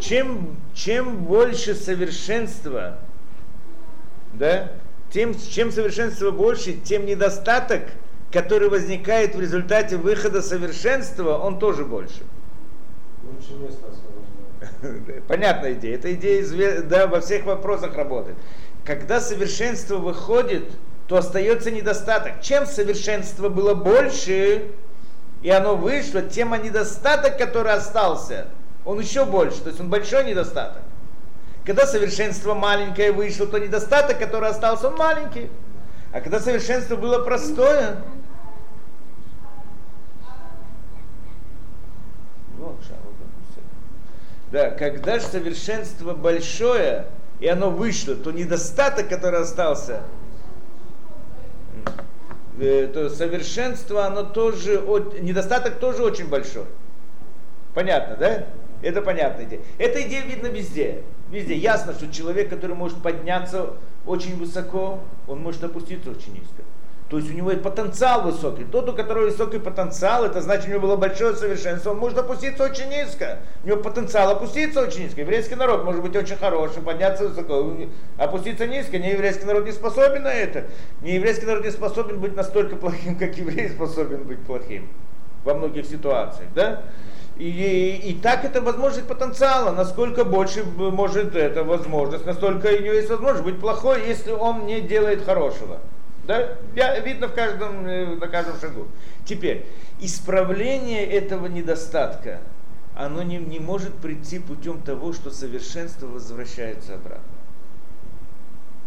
[0.00, 2.98] чем, чем больше совершенства,
[4.34, 4.72] да,
[5.12, 7.82] тем, чем совершенство больше, тем недостаток,
[8.32, 12.22] который возникает в результате выхода совершенства, он тоже больше.
[13.22, 13.86] Лучше место.
[15.28, 15.96] Понятная идея.
[15.96, 18.36] Эта идея да, во всех вопросах работает.
[18.84, 20.64] Когда совершенство выходит,
[21.08, 22.40] то остается недостаток.
[22.40, 24.70] Чем совершенство было больше,
[25.42, 28.46] и оно вышло, тем а недостаток, который остался,
[28.84, 29.60] он еще больше.
[29.60, 30.82] То есть он большой недостаток.
[31.64, 35.48] Когда совершенство маленькое вышло, то недостаток, который остался, он маленький.
[36.12, 37.96] А когда совершенство было простое,
[44.50, 47.06] да, когда же совершенство большое,
[47.40, 50.02] и оно вышло, то недостаток, который остался,
[52.60, 54.82] э, то совершенство, оно тоже,
[55.20, 56.66] недостаток тоже очень большой.
[57.74, 58.46] Понятно, да?
[58.82, 59.60] Это понятная идея.
[59.78, 61.02] Эта идея видна везде.
[61.30, 61.54] Везде.
[61.54, 63.70] Ясно, что человек, который может подняться
[64.06, 66.62] очень высоко, он может опуститься очень низко.
[67.12, 68.64] То есть у него есть потенциал высокий.
[68.64, 72.64] Тот, у которого высокий потенциал, это значит, у него было большое совершенство, он может опуститься
[72.64, 73.40] очень низко.
[73.62, 75.20] У него потенциал опуститься очень низко.
[75.20, 77.76] Еврейский народ может быть очень хорошим, подняться высоко,
[78.16, 78.98] опуститься низко.
[78.98, 80.64] Не еврейский народ не способен на это.
[81.02, 84.88] Не еврейский народ не способен быть настолько плохим, как еврей способен быть плохим
[85.44, 86.48] во многих ситуациях.
[86.54, 86.82] Да?
[87.42, 89.72] И, и так это возможность потенциала.
[89.72, 94.80] Насколько больше может эта возможность, настолько у него есть возможность быть плохой, если он не
[94.80, 95.80] делает хорошего.
[96.24, 96.56] Да?
[97.04, 98.86] Видно в каждом, э, на каждом шагу.
[99.24, 99.66] Теперь,
[100.00, 102.38] исправление этого недостатка,
[102.94, 107.24] оно не, не может прийти путем того, что совершенство возвращается обратно.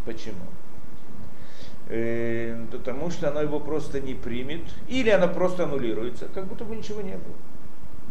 [0.06, 0.46] Почему?
[1.90, 6.74] Э, потому что оно его просто не примет, или оно просто аннулируется, как будто бы
[6.74, 7.36] ничего не было.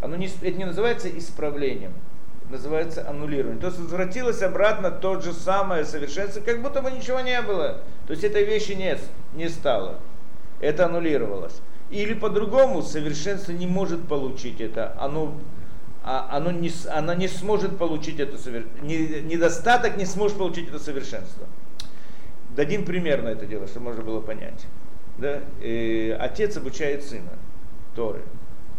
[0.05, 1.95] Оно не, это не называется исправлением,
[2.51, 3.59] называется аннулированием.
[3.59, 7.81] То есть возвратилось обратно тот же самое совершенство, как будто бы ничего не было.
[8.07, 9.01] То есть этой вещи нет,
[9.35, 9.99] не стало.
[10.61, 11.59] Это аннулировалось.
[11.91, 14.95] Или по-другому, совершенство не может получить это.
[15.01, 15.41] Оно,
[16.03, 18.85] а, оно, не, оно не сможет получить это совершенство.
[18.85, 21.47] Недостаток не сможет получить это совершенство.
[22.55, 24.67] Дадим пример на это дело, чтобы можно было понять.
[25.17, 25.41] Да?
[25.63, 27.31] И отец обучает сына
[27.97, 28.23] Торы.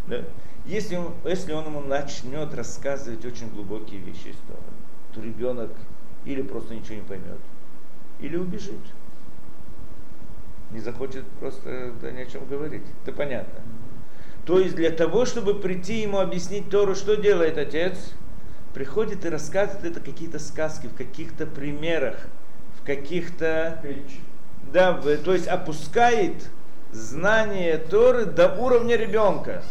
[0.08, 0.22] Да?
[0.66, 4.62] Если он, если он ему начнет рассказывать очень глубокие вещи из Торы,
[5.14, 5.72] то ребенок
[6.26, 7.40] или просто ничего не поймет,
[8.20, 8.80] или убежит.
[10.72, 12.82] Не захочет просто да, ни о чем говорить.
[13.04, 13.62] Это понятно.
[14.46, 18.14] То есть для того, чтобы прийти ему объяснить Тору, что делает отец,
[18.74, 22.18] приходит и рассказывает это какие-то сказки, в каких-то примерах,
[22.80, 23.82] в каких-то...
[24.74, 26.50] Да, то есть опускает
[26.92, 29.64] знание Торы до уровня ребенка.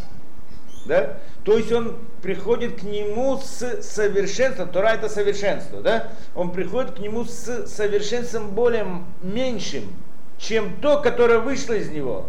[0.85, 1.17] Да?
[1.43, 6.11] То есть он приходит к нему с совершенством, Тора это совершенство, да?
[6.35, 8.85] Он приходит к нему с совершенством более
[9.21, 9.93] меньшим,
[10.37, 12.27] чем то, которое вышло из него.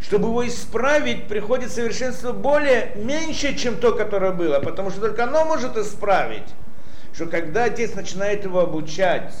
[0.00, 5.44] Чтобы его исправить, приходит совершенство более меньше, чем то, которое было, потому что только оно
[5.44, 6.48] может исправить.
[7.14, 9.34] Что когда отец начинает его обучать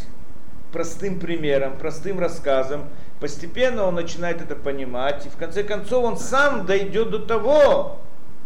[0.72, 2.88] простым примером, простым рассказом,
[3.24, 7.96] постепенно он начинает это понимать, и в конце концов он сам дойдет до того,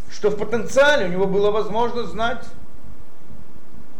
[0.08, 2.44] что в потенциале у него было возможно знать.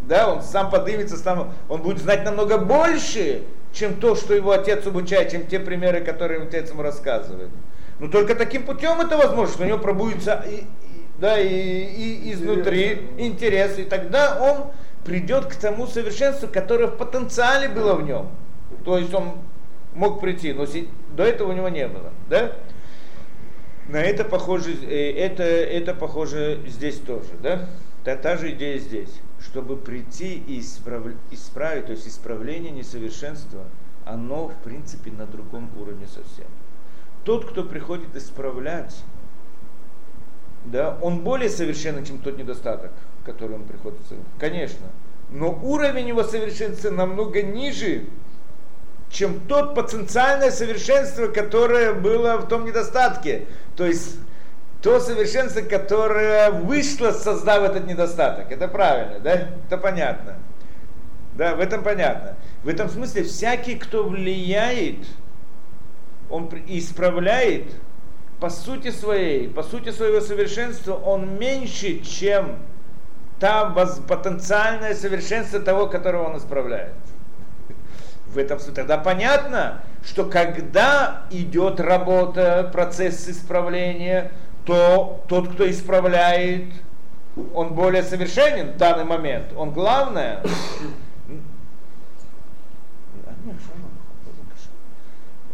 [0.07, 4.87] Да, он сам поднимется, сам, он будет знать намного больше, чем то, что его отец
[4.87, 7.51] обучает, чем те примеры, которые отец ему рассказывает.
[7.99, 10.67] Но только таким путем это возможно, что у него пробудется и, и,
[11.19, 14.71] да, и, и изнутри интерес, и тогда он
[15.05, 18.29] придет к тому совершенству, которое в потенциале было в нем.
[18.85, 19.41] То есть он
[19.99, 20.65] мог прийти, но
[21.17, 22.13] до этого у него не было.
[22.31, 22.53] Да?
[23.89, 27.31] На это похоже, э, это, это похоже здесь тоже.
[27.43, 27.69] Да?
[28.05, 29.11] Та, та же идея здесь.
[29.41, 33.65] Чтобы прийти и исправ, исправить, то есть исправление несовершенства,
[34.05, 36.47] оно в принципе на другом уровне совсем.
[37.25, 38.97] Тот, кто приходит исправлять,
[40.65, 42.93] да, он более совершенный, чем тот недостаток,
[43.25, 43.99] который он приходит.
[44.39, 44.87] Конечно.
[45.31, 48.05] Но уровень его совершенства намного ниже,
[49.11, 53.47] чем тот потенциальное совершенство, которое было в том недостатке.
[53.77, 54.19] То есть
[54.83, 58.53] то совершенство, которое вышло, создав этот недостаток.
[58.53, 59.49] Это правильно, да?
[59.67, 60.37] Это понятно.
[61.35, 62.37] Да, в этом понятно.
[62.63, 65.07] В этом смысле всякий, кто влияет,
[66.31, 67.65] он исправляет
[68.41, 72.59] по сути своей, по сути своего совершенства, он меньше, чем
[73.41, 76.93] та потенциальное совершенство того, которого он исправляет
[78.33, 84.31] в этом смысле тогда понятно, что когда идет работа, процесс исправления,
[84.65, 86.65] то тот, кто исправляет,
[87.55, 89.47] он более совершенен в данный момент.
[89.57, 90.43] Он главное.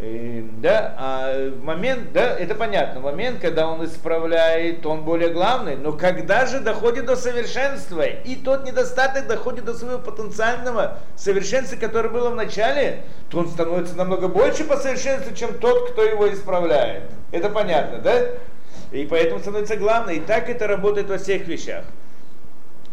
[0.07, 5.93] Э, да, а момент, да, это понятно, момент, когда он исправляет, он более главный, но
[5.93, 12.31] когда же доходит до совершенства, и тот недостаток доходит до своего потенциального совершенства, которое было
[12.31, 17.05] в начале, то он становится намного больше по совершенству, чем тот, кто его исправляет.
[17.33, 18.27] Это понятно, да?
[18.93, 20.15] И поэтому становится главным.
[20.15, 21.85] И так это работает во всех вещах.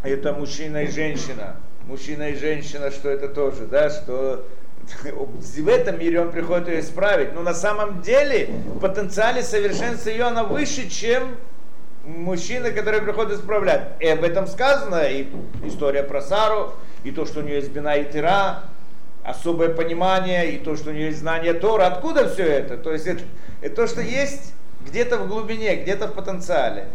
[0.02, 1.56] Это мужчина и женщина.
[1.86, 4.44] Мужчина и женщина, что это тоже, да, что
[5.04, 7.34] в этом мире он приходит ее исправить.
[7.34, 11.36] Но на самом деле в потенциале совершенства ее она выше, чем
[12.04, 13.92] мужчина, который приходит исправлять.
[14.00, 15.28] И об этом сказано, и
[15.64, 16.74] история про Сару,
[17.04, 18.64] и то, что у нее есть бина и тира,
[19.24, 21.86] особое понимание, и то, что у нее есть знание Тора.
[21.86, 22.76] Откуда все это?
[22.76, 23.22] То есть это,
[23.60, 24.54] это то, что есть
[24.86, 26.88] где-то в глубине, где-то в потенциале.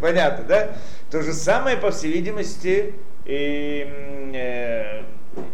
[0.00, 0.68] Понятно, да?
[1.10, 3.86] То же самое, по всей видимости, и,
[4.34, 5.02] э,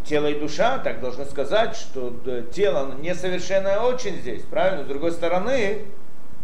[0.03, 2.13] тело и душа, так должны сказать, что
[2.53, 4.83] тело несовершенное очень здесь, правильно?
[4.83, 5.85] С другой стороны,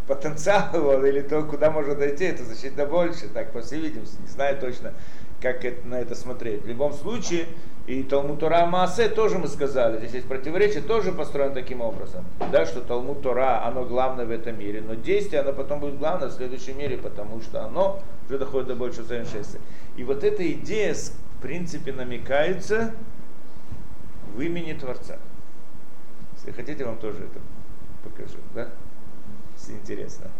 [0.07, 4.27] потенциал его или то, куда может дойти, это значительно больше, так по всей видимости, не
[4.27, 4.93] знаю точно,
[5.41, 6.63] как это, на это смотреть.
[6.63, 7.47] В любом случае,
[7.87, 12.65] и Талмуд Тора Маасе тоже мы сказали, здесь есть противоречие, тоже построено таким образом, да,
[12.65, 16.33] что Талмуд Тора, оно главное в этом мире, но действие, оно потом будет главное в
[16.33, 19.59] следующем мире, потому что оно уже доходит до большего совершенства.
[19.97, 22.93] И вот эта идея, в принципе, намекается
[24.35, 25.17] в имени Творца.
[26.35, 27.39] Если хотите, вам тоже это
[28.03, 28.69] покажу, да?
[29.57, 30.31] Если интересно.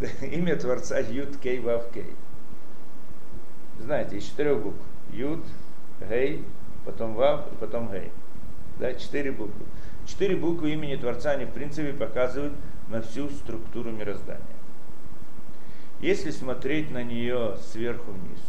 [0.22, 2.12] Имя Творца Юд Кей Вав Кей.
[3.78, 4.82] Знаете, из четырех букв.
[5.12, 5.44] Юд,
[6.08, 6.44] Гей,
[6.84, 8.10] потом Вав потом Гей.
[8.78, 9.64] Да, четыре буквы.
[10.06, 12.54] Четыре буквы имени Творца, они в принципе показывают
[12.88, 14.42] на всю структуру мироздания.
[16.00, 18.40] Если смотреть на нее сверху вниз,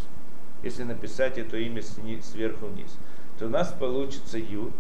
[0.64, 2.98] если написать это имя сверху вниз,
[3.38, 4.74] то у нас получится Юд,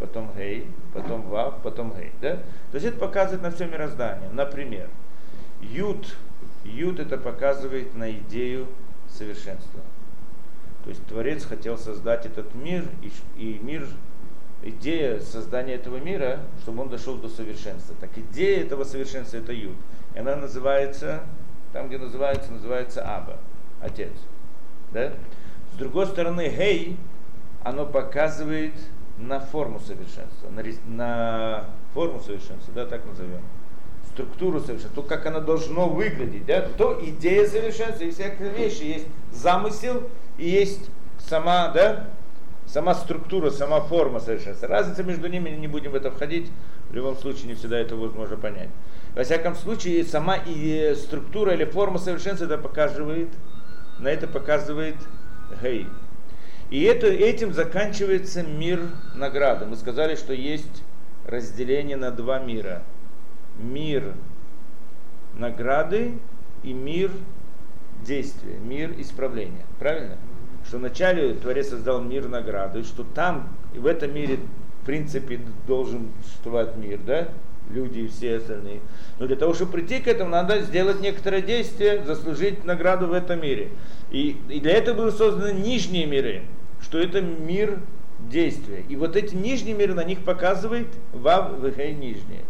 [0.00, 2.12] потом Гей, потом Вав, потом Гей.
[2.20, 2.36] Да?
[2.70, 4.28] То есть это показывает на все мироздание.
[4.30, 4.88] Например,
[5.60, 6.16] Юд,
[6.64, 8.66] Юд это показывает на идею
[9.08, 9.80] совершенства.
[10.84, 13.86] То есть Творец хотел создать этот мир, и, и мир,
[14.62, 17.94] идея создания этого мира, чтобы он дошел до совершенства.
[18.00, 19.76] Так идея этого совершенства это Юд.
[20.14, 21.22] И она называется,
[21.72, 23.38] там где называется, называется Аба,
[23.80, 24.12] Отец.
[24.92, 25.12] Да?
[25.72, 26.96] С другой стороны, Гей,
[27.64, 28.74] оно показывает
[29.18, 33.42] на форму совершенства, на, на форму совершенства, да, так назовем,
[34.12, 39.06] структуру совершенства, то, как оно должно выглядеть, да, то идея совершенства и всякие вещи, есть
[39.32, 40.02] замысел
[40.38, 42.08] и есть сама, да,
[42.66, 44.68] Сама структура, сама форма совершенства.
[44.68, 46.50] Разница между ними, не будем в это входить,
[46.88, 48.70] в любом случае не всегда это возможно понять.
[49.14, 53.28] Во всяком случае, сама и структура или форма совершенства это показывает,
[53.98, 54.96] на это показывает
[55.62, 55.86] Гей.
[56.74, 58.80] И это, этим заканчивается мир
[59.14, 59.64] награды.
[59.64, 60.82] Мы сказали, что есть
[61.24, 62.82] разделение на два мира.
[63.60, 64.12] Мир
[65.38, 66.18] награды
[66.64, 67.12] и мир
[68.04, 69.64] действия, мир исправления.
[69.78, 70.16] Правильно?
[70.66, 74.40] Что вначале Творец создал мир награды, что там, в этом мире,
[74.82, 77.28] в принципе, должен существовать мир, да?
[77.70, 78.80] Люди и все остальные.
[79.20, 83.40] Но для того, чтобы прийти к этому, надо сделать некоторое действие, заслужить награду в этом
[83.40, 83.68] мире.
[84.10, 86.42] И, и для этого были созданы нижние миры,
[86.84, 87.80] что это мир
[88.20, 88.84] действия.
[88.88, 92.42] И вот эти нижние миры на них показывает Вав Вехей нижние.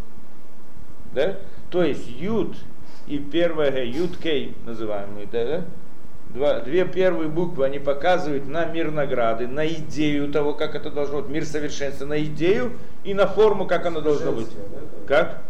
[1.14, 1.36] Да?
[1.70, 2.56] То есть Юд
[3.06, 5.64] и первая Г, Юд Кей называемые, да?
[6.30, 11.22] Два, две первые буквы, они показывают на мир награды, на идею того, как это должно
[11.22, 12.72] быть, мир совершенства, на идею
[13.04, 14.48] и на форму, как оно должно быть.
[15.06, 15.42] Как?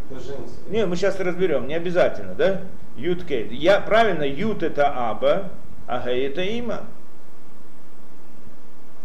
[0.68, 2.62] Не, мы сейчас разберем, не обязательно, да?
[2.98, 3.48] Юд Кей.
[3.54, 5.50] Я, правильно, Юд это Аба,
[5.86, 6.82] а Гей это Има.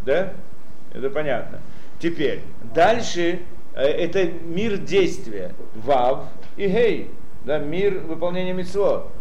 [0.05, 0.33] Да?
[0.93, 1.59] Это понятно.
[1.99, 2.41] Теперь,
[2.73, 3.39] дальше
[3.75, 5.51] э, это мир действия.
[5.75, 6.25] Вав
[6.57, 7.11] и Гей.
[7.45, 9.11] Да, мир выполнения митцвот.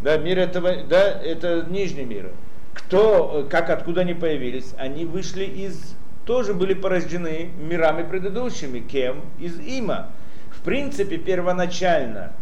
[0.00, 2.30] Да, мир этого, да, это нижний мир.
[2.74, 4.74] Кто, как, откуда они появились?
[4.78, 5.94] Они вышли из,
[6.24, 8.80] тоже были порождены мирами предыдущими.
[8.80, 9.22] Кем?
[9.38, 10.10] Из Има.
[10.50, 12.32] В принципе, первоначально,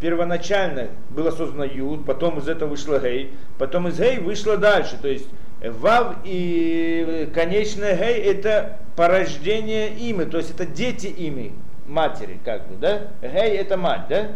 [0.00, 4.98] первоначально было создано Юд, потом из этого вышло Гей, потом из Гей вышло дальше.
[5.00, 5.28] То есть
[5.62, 11.52] Вав и конечное Гей это порождение имы, то есть это дети имы,
[11.86, 13.08] матери, как бы, да?
[13.20, 14.28] Гей это мать, да?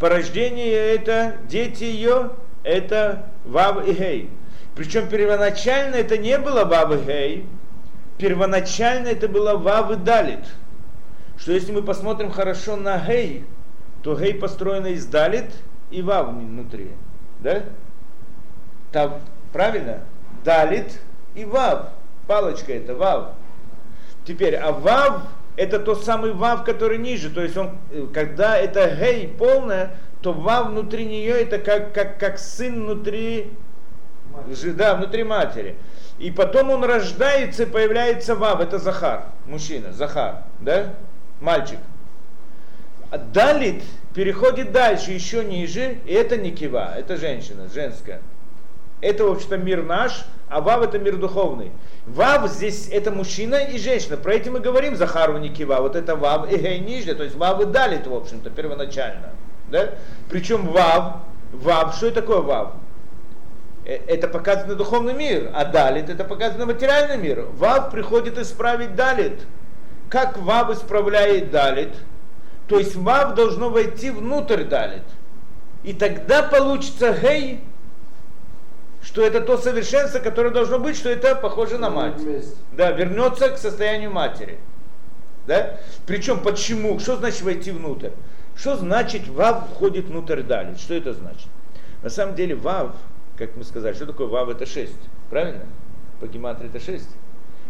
[0.00, 2.30] Порождение это дети ее,
[2.64, 4.30] это Вав и Гей.
[4.74, 7.46] Причем первоначально это не было Вав и Гей,
[8.16, 10.46] первоначально это было Вав и Далит.
[11.36, 13.44] Что если мы посмотрим хорошо на Гей,
[14.02, 15.52] то Гей построена из Далит
[15.90, 16.92] и Вав внутри.
[17.40, 17.64] Да?
[18.92, 19.20] Там,
[19.52, 20.04] правильно?
[20.44, 21.00] Далит
[21.34, 21.88] и Вав.
[22.26, 23.30] Палочка это Вав.
[24.24, 25.22] Теперь, а Вав
[25.56, 27.30] это тот самый Вав, который ниже.
[27.30, 27.78] То есть он,
[28.12, 33.52] когда это Гей полная, то Вав внутри нее это как, как, как сын внутри,
[34.32, 34.70] Матери.
[34.70, 35.76] да, внутри матери.
[36.18, 40.94] И потом он рождается и появляется Вав, это Захар, мужчина, Захар, да,
[41.40, 41.78] мальчик.
[43.10, 43.82] А Далит
[44.14, 48.20] переходит дальше, еще ниже, и это не кива, это женщина, женская.
[49.02, 51.72] Это, в общем-то, мир наш, а Вав это мир духовный.
[52.06, 54.16] Вав здесь это мужчина и женщина.
[54.16, 55.80] Про это мы говорим Захару Никива.
[55.80, 57.14] Вот это Вав и Гей.
[57.14, 59.30] То есть Вав и Далит, в общем-то, первоначально.
[59.70, 59.90] Да?
[60.30, 61.16] Причем Вав,
[61.52, 62.72] Вав, что это такое Вав?
[63.84, 67.46] Э, это показано духовный мир, а Далит это показано материальный мир.
[67.56, 69.40] Вав приходит исправить Далит.
[70.08, 71.94] Как Вав исправляет Далит?
[72.68, 75.02] То есть Вав должно войти внутрь Далит.
[75.82, 77.60] И тогда получится Гей,
[79.02, 82.14] что это то совершенство, которое должно быть, что это похоже на мать.
[82.76, 84.58] Да, вернется к состоянию матери.
[85.46, 85.78] Да?
[86.06, 86.98] Причем почему?
[87.00, 88.10] Что значит войти внутрь?
[88.54, 90.74] Что значит вав входит внутрь дали?
[90.76, 91.48] Что это значит?
[92.02, 92.94] На самом деле вав,
[93.36, 94.48] как мы сказали, что такое вав?
[94.48, 94.92] Это 6.
[95.30, 95.64] Правильно?
[96.20, 97.08] По гематрии это 6.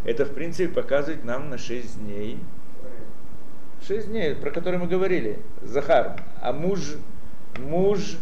[0.05, 2.37] Это в принципе показывает нам на 6 дней.
[3.87, 5.39] 6 дней, про которые мы говорили.
[5.61, 6.21] Захар.
[6.41, 6.79] А муж,
[7.57, 8.17] муж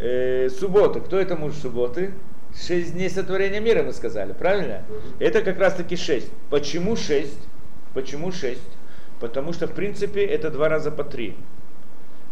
[0.00, 1.00] э, суббота.
[1.00, 2.12] Кто это муж субботы?
[2.54, 4.82] Шесть дней сотворения мира, мы сказали, правильно?
[5.20, 6.30] Это как раз таки шесть.
[6.50, 7.38] Почему шесть?
[7.94, 8.60] Почему шесть?
[9.20, 11.36] Потому что, в принципе, это два раза по три.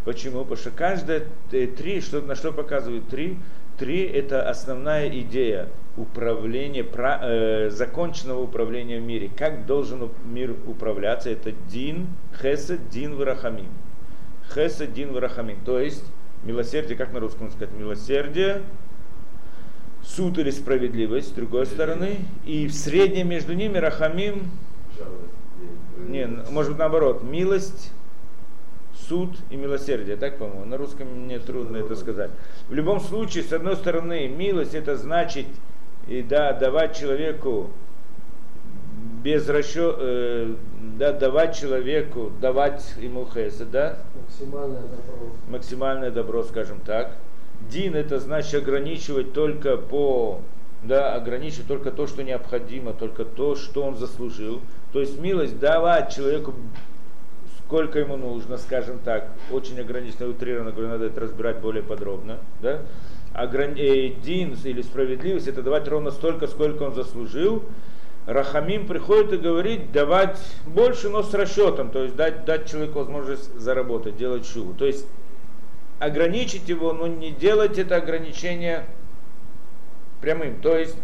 [0.05, 0.41] Почему?
[0.41, 3.39] Потому что каждое э, три, что, на что показывает три?
[3.79, 9.31] Три– это основная идея управления, про, э, законченного управления в мире.
[9.37, 11.31] Как должен мир управляться?
[11.31, 12.09] Это дин,
[12.41, 13.69] хесед, дин, варахамим.
[14.53, 15.59] Хесед, дин, варахамим.
[15.65, 16.05] То есть
[16.49, 18.63] Милосердие, как на русском сказать, милосердие,
[20.03, 24.49] суд или справедливость, с другой стороны, и в среднем между ними рахамим,
[26.09, 27.93] не, может быть наоборот, милость,
[28.95, 32.31] суд и милосердие, так, по-моему, на русском мне трудно это сказать.
[32.71, 35.47] В любом случае, с одной стороны, милость это значит
[36.07, 37.69] и да, давать человеку
[39.23, 40.55] без расчета, э,
[40.97, 43.99] да, давать человеку, давать ему хеса, да?
[44.29, 45.31] Максимальное добро.
[45.49, 47.17] Максимальное добро, скажем так.
[47.71, 50.41] Дин это значит ограничивать только по,
[50.83, 54.61] да, ограничивать только то, что необходимо, только то, что он заслужил.
[54.93, 56.55] То есть милость давать человеку
[57.67, 62.81] сколько ему нужно, скажем так, очень ограниченно, утрированно, говорю, надо это разбирать более подробно, да?
[63.35, 63.79] ограни...
[63.79, 67.63] э, дин или справедливость, это давать ровно столько, сколько он заслужил.
[68.29, 73.59] Рахамим приходит и говорит давать больше, но с расчетом, то есть дать, дать человеку возможность
[73.59, 74.75] заработать, делать шубу.
[74.75, 75.07] То есть
[75.99, 78.85] ограничить его, но не делать это ограничение
[80.21, 80.61] прямым.
[80.61, 80.97] То есть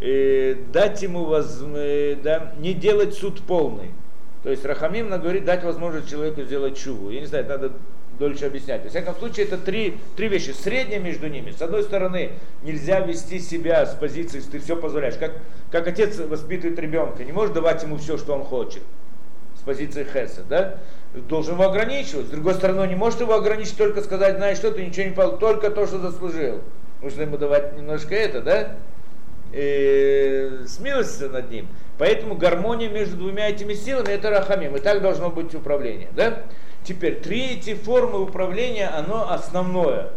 [0.00, 3.92] э, дать ему воз, э, да, не делать суд полный.
[4.42, 7.10] То есть Рахамим говорит дать возможность человеку сделать чуву.
[7.10, 7.72] Я не знаю, надо
[8.18, 8.82] дольше объяснять.
[8.84, 10.50] Во всяком случае, это три, три вещи.
[10.50, 11.50] Среднее между ними.
[11.50, 15.16] С одной стороны, нельзя вести себя с позиции, ты все позволяешь.
[15.16, 15.32] Как,
[15.70, 18.82] как отец воспитывает ребенка, не может давать ему все, что он хочет.
[19.58, 20.78] С позиции Хеса, да?
[21.14, 22.26] Должен его ограничивать.
[22.26, 25.12] С другой стороны, он не может его ограничить, только сказать, знаешь что, ты ничего не
[25.12, 26.60] получил, только то, что заслужил.
[27.00, 28.76] Нужно ему давать немножко это, да?
[29.52, 31.68] И смилоститься над ним.
[31.96, 34.74] Поэтому гармония между двумя этими силами это рахамим.
[34.74, 36.08] И так должно быть управление.
[36.16, 36.42] Да?
[36.84, 40.10] Теперь, третья формы управления, оно основное.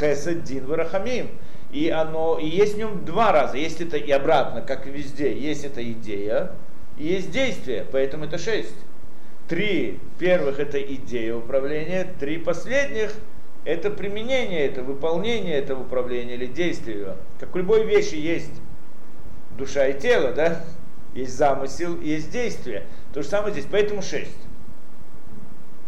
[0.00, 1.28] Хесед, Дин, Варахамим.
[1.70, 3.58] И оно, и есть в нем два раза.
[3.58, 5.38] Есть это и обратно, как и везде.
[5.38, 6.52] Есть эта идея,
[6.96, 7.84] и есть действие.
[7.92, 8.74] Поэтому это шесть.
[9.48, 13.12] Три первых это идея управления, три последних
[13.64, 17.16] это применение, это выполнение этого управления или действия.
[17.38, 18.52] Как у любой вещи есть
[19.58, 20.64] душа и тело, да?
[21.14, 22.84] Есть замысел, есть действие.
[23.12, 24.47] То же самое здесь, поэтому шесть.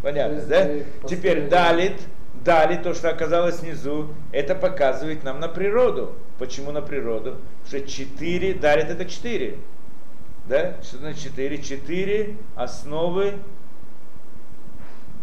[0.03, 0.69] Понятно, да?
[1.07, 2.01] Теперь далит,
[2.45, 6.15] далит, то, что оказалось снизу, это показывает нам на природу.
[6.39, 7.37] Почему на природу?
[7.65, 9.59] Потому что четыре, далит это четыре.
[10.47, 10.75] Да?
[10.83, 11.63] Что значит четыре?
[11.63, 13.35] Четыре основы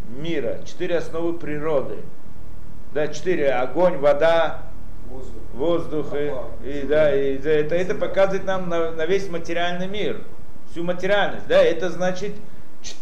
[0.09, 1.97] мира, четыре основы природы.
[2.93, 4.63] Да, четыре, огонь, вода,
[5.09, 6.31] воздух, воздух и,
[6.69, 10.21] и, да, и это, это показывает нам на, на весь материальный мир,
[10.71, 12.33] всю материальность, да, это значит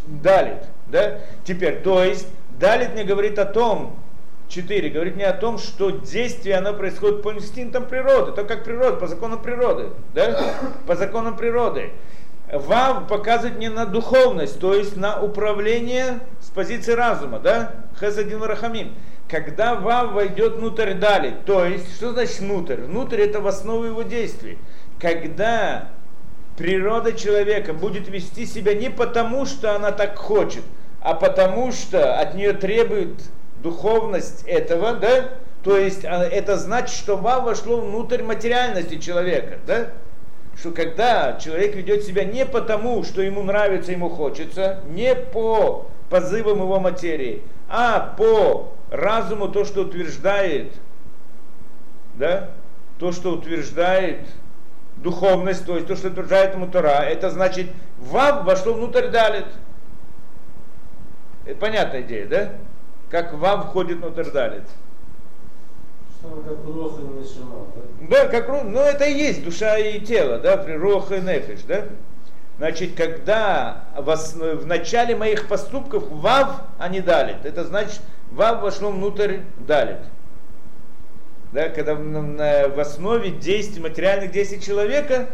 [0.05, 0.63] далит.
[0.88, 1.19] Да?
[1.43, 2.27] Теперь, то есть,
[2.59, 3.97] Далит не говорит о том,
[4.49, 8.97] 4, говорит не о том, что действие оно происходит по инстинктам природы, то как природа,
[8.97, 10.39] по законам природы, да?
[10.88, 11.91] по законам природы.
[12.51, 17.73] Вав показывает мне на духовность, то есть на управление с позиции разума, да?
[17.99, 18.93] Хесадин Рахамим.
[19.27, 22.75] Когда Вав войдет внутрь Дали, то есть, что значит внутрь?
[22.75, 24.59] Внутрь это в основу его действий.
[24.99, 25.89] Когда
[26.58, 30.64] природа человека будет вести себя не потому, что она так хочет,
[31.01, 33.22] а потому что от нее требует
[33.62, 35.30] духовность этого, да,
[35.64, 39.89] то есть а, это значит, что ва вошло внутрь материальности человека, да,
[40.58, 46.60] что когда человек ведет себя не потому, что ему нравится, ему хочется, не по позывам
[46.60, 50.72] его материи, а по разуму то, что утверждает,
[52.16, 52.51] да,
[52.99, 54.20] то, что утверждает
[55.06, 57.68] духовность, то есть то, что утверждает ему Тора, это значит,
[57.99, 59.45] вав вошло внутрь далит.
[61.45, 62.51] Это понятная идея, да?
[63.10, 64.64] Как вав входит внутрь далит.
[66.20, 68.24] Что как рух и да?
[68.24, 71.62] Да, как рух, ну это и есть душа и тело, да, при рух и нефиш,
[71.68, 71.86] да?
[72.58, 78.01] Значит, когда в, в начале моих поступков вав, а не далит, это значит,
[78.32, 79.99] вав вошло внутрь далит
[81.56, 85.28] да, когда в, основе действий, материальных действий человека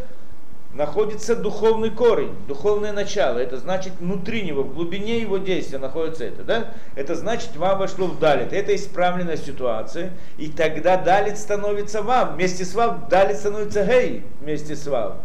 [0.71, 3.39] находится духовный корень, духовное начало.
[3.39, 6.43] Это значит внутри него, в глубине его действия находится это.
[6.43, 6.73] Да?
[6.95, 8.53] Это значит, вам вошло в далит.
[8.53, 10.11] Это исправленная ситуация.
[10.37, 12.35] И тогда далит становится вам.
[12.35, 15.17] Вместе с вам далит становится гей вместе с вам.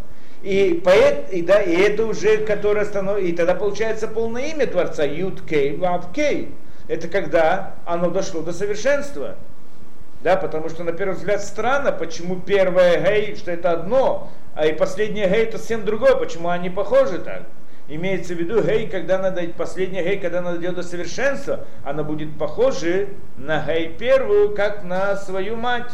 [0.43, 5.05] И, поэт, и, да, и это уже, которое становится, и тогда получается полное имя Творца,
[5.05, 6.55] Юд Кей, Вав Кей.
[6.89, 9.37] Это когда оно дошло до совершенства.
[10.23, 14.73] Да, потому что на первый взгляд странно, почему первое гей, что это одно, а и
[14.73, 17.43] последнее гей это совсем другое, почему они похожи так.
[17.89, 22.37] Имеется в виду гей, когда надо, последнее гей, когда надо делать до совершенства, она будет
[22.39, 25.93] похоже на гей первую, как на свою мать.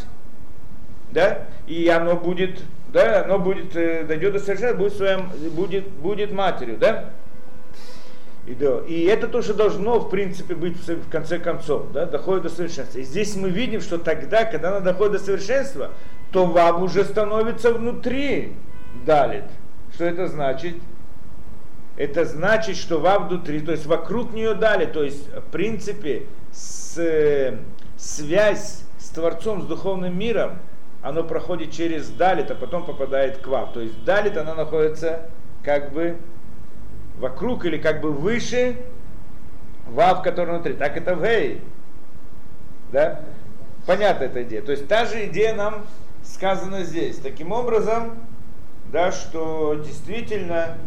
[1.11, 1.43] Да?
[1.67, 6.77] И оно будет, да, оно будет, э, дойдет до совершенства, будет, своим, будет, будет матерью,
[6.77, 7.11] да?
[8.45, 12.49] И, да, и это тоже должно, в принципе, быть в конце концов, да, доходит до
[12.49, 12.99] совершенства.
[12.99, 15.91] И здесь мы видим, что тогда, когда она доходит до совершенства,
[16.31, 18.53] то вав уже становится внутри
[19.05, 19.45] далит.
[19.93, 20.75] Что это значит?
[21.95, 27.55] Это значит, что вав внутри, то есть вокруг нее дали, то есть, в принципе, с,
[27.95, 30.59] связь с Творцом, с духовным миром,
[31.01, 33.71] оно проходит через далит, а потом попадает к вав.
[33.73, 35.29] То есть далит, она находится
[35.63, 36.17] как бы
[37.17, 38.77] вокруг или как бы выше
[39.87, 40.73] вав, который внутри.
[40.73, 41.25] Так это в.
[42.91, 43.21] Да?
[43.85, 44.61] Понятна эта идея.
[44.61, 45.85] То есть та же идея нам
[46.23, 47.17] сказана здесь.
[47.17, 48.17] Таким образом,
[48.91, 50.77] да, что действительно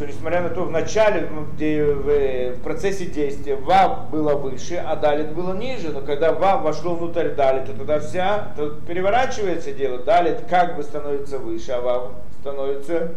[0.00, 4.96] что несмотря на то, в начале, где, в, в процессе действия Вав было выше, а
[4.96, 10.38] Далит было ниже, но когда Вав вошло внутрь Далита, тогда вся, то переворачивается дело, Далит
[10.48, 13.12] как бы становится выше, а Вав становится,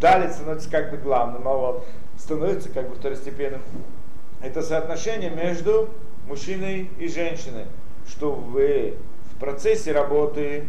[0.00, 1.84] Далит становится как бы главным, а Вав
[2.18, 3.62] становится как бы второстепенным.
[4.42, 5.88] Это соотношение между
[6.26, 7.66] мужчиной и женщиной,
[8.08, 10.66] что в, в процессе работы,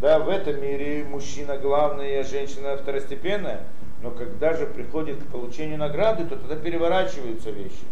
[0.00, 3.62] да, в этом мире мужчина главный, а женщина второстепенная–
[4.02, 7.84] но когда же приходит к получению награды, то тогда переворачиваются вещи.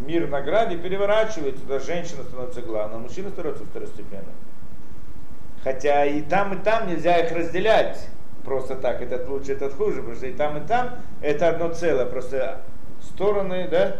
[0.00, 4.34] Мир награды переворачивается, тогда женщина становится главной, а мужчина становится второстепенным.
[5.62, 8.08] Хотя и там, и там нельзя их разделять
[8.48, 12.06] просто так, этот лучше, этот хуже, потому что и там, и там это одно целое,
[12.06, 12.62] просто
[13.02, 13.96] стороны, да,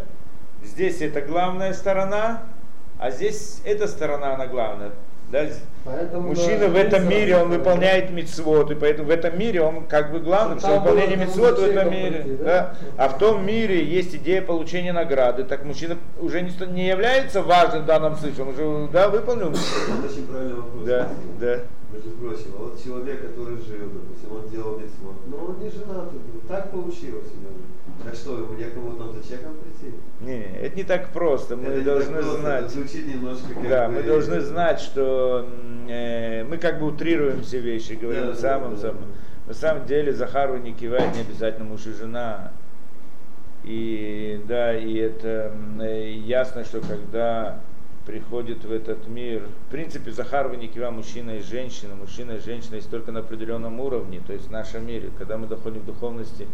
[0.64, 2.42] здесь это главная сторона,
[2.98, 4.90] а здесь эта сторона, она главная.
[5.30, 5.46] Да?
[5.90, 10.12] Поэтому, Мужчина в этом мире, он выполняет мицвод, и поэтому в этом мире он как
[10.12, 12.20] бы главный, потому что выполнение мицвод в этом мире.
[12.22, 12.44] Прийти, да?
[12.44, 12.74] Да?
[13.04, 17.82] А в том мире есть идея получения награды, так мужчина уже не, не является важным
[17.82, 19.48] в данном случае, он уже да, выполнил.
[19.48, 20.84] Это очень правильный вопрос.
[20.84, 21.08] Да,
[21.40, 21.60] да.
[21.90, 26.10] Между прочим, а вот человек, который жил, допустим, он делал мицвод, но он не женат,
[26.46, 27.54] так получилось у него.
[28.04, 29.94] Так что, ему некому там за чеком прийти?
[30.20, 31.56] Не, не, это не так просто.
[31.56, 32.64] Мы это должны просто, знать.
[32.64, 33.94] Это звучит немножко как Да, бы...
[33.94, 35.48] мы должны знать, что
[35.88, 39.04] э, мы как бы утрируем все вещи, говорим да, самым да, самым.
[39.46, 42.52] На самом деле Захару не кивает не обязательно муж и жена.
[43.64, 47.60] И да, и это э, ясно, что когда
[48.08, 49.42] приходит в этот мир.
[49.66, 54.22] В принципе, Захар Ваникива мужчина и женщина, мужчина и женщина есть только на определенном уровне,
[54.26, 55.10] то есть в нашем мире.
[55.18, 56.46] Когда мы доходим к духовности,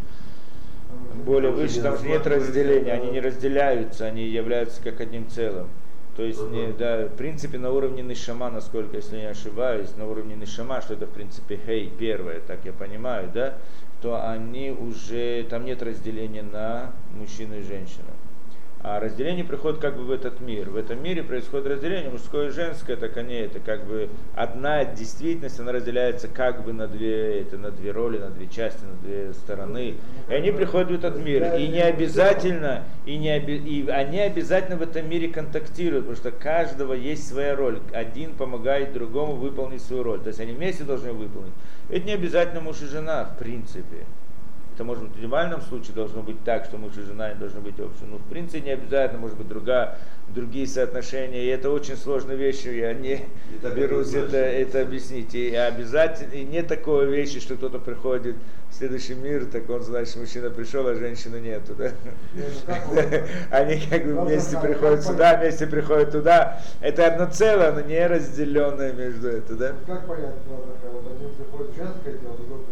[1.25, 5.69] более выше, там нет разделения, они не разделяются, они являются как одним целым.
[6.17, 10.37] То есть, не, да, в принципе, на уровне Нишама, насколько, если не ошибаюсь, на уровне
[10.37, 13.59] Нишама, что это, в принципе, хей, первое, так я понимаю, да,
[14.01, 18.14] то они уже, там нет разделения на мужчину и женщину.
[18.87, 20.69] А разделение приходит как бы в этот мир.
[20.69, 25.59] В этом мире происходит разделение мужское и женское, так они это как бы одна действительность,
[25.59, 29.33] она разделяется как бы на две, это, на две роли, на две части, на две
[29.33, 29.95] стороны.
[30.29, 31.55] И они приходят в этот мир.
[31.55, 36.93] И не обязательно, и, не, и они обязательно в этом мире контактируют, потому что каждого
[36.93, 37.81] есть своя роль.
[37.95, 40.21] Один помогает другому выполнить свою роль.
[40.21, 41.55] То есть они вместе должны выполнить.
[41.89, 44.05] Это не обязательно муж и жена, в принципе.
[44.75, 47.61] Это может быть в идеальном случае должно быть так, что муж и жена не должны
[47.61, 48.09] быть общими.
[48.11, 49.99] Но в принципе не обязательно, может быть другая,
[50.31, 51.45] другие соотношения.
[51.45, 53.21] И это очень сложные вещи, я не,
[53.63, 55.33] не берусь это, это объяснить.
[55.37, 58.35] И обязательно, и нет такой вещи, что кто-то приходит
[58.71, 61.77] в следующий мир, так он значит, мужчина пришел, а женщины нету.
[61.77, 61.93] Да?
[62.35, 62.43] Ну,
[63.53, 66.61] Они как бы вместе приходят сюда, вместе приходят туда.
[66.81, 69.73] Это одно целое, но не разделенное между это, да?
[69.87, 72.64] Как понять, вот один приходит женское тело, другой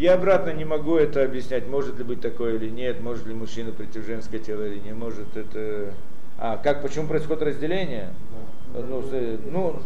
[0.00, 3.70] я обратно не могу это объяснять, может ли быть такое или нет, может ли мужчина
[3.70, 5.36] прийти в женское тело или не может.
[5.36, 5.92] Это...
[6.38, 8.08] А, как, почему происходит разделение?
[8.72, 8.80] Да.
[8.80, 9.80] Ну, ну, ну,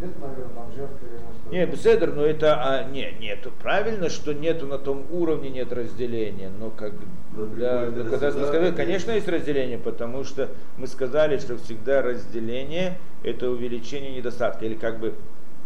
[0.00, 1.52] нет, наверное, там женское или мужское.
[1.52, 6.50] Нет, беседер, но это, а, не, нет, правильно, что нету на том уровне нет разделения,
[6.58, 6.92] но как,
[7.34, 10.48] но когда мы сказали, конечно, есть разделение, потому что
[10.78, 15.14] мы сказали, что всегда разделение это увеличение недостатка, или как бы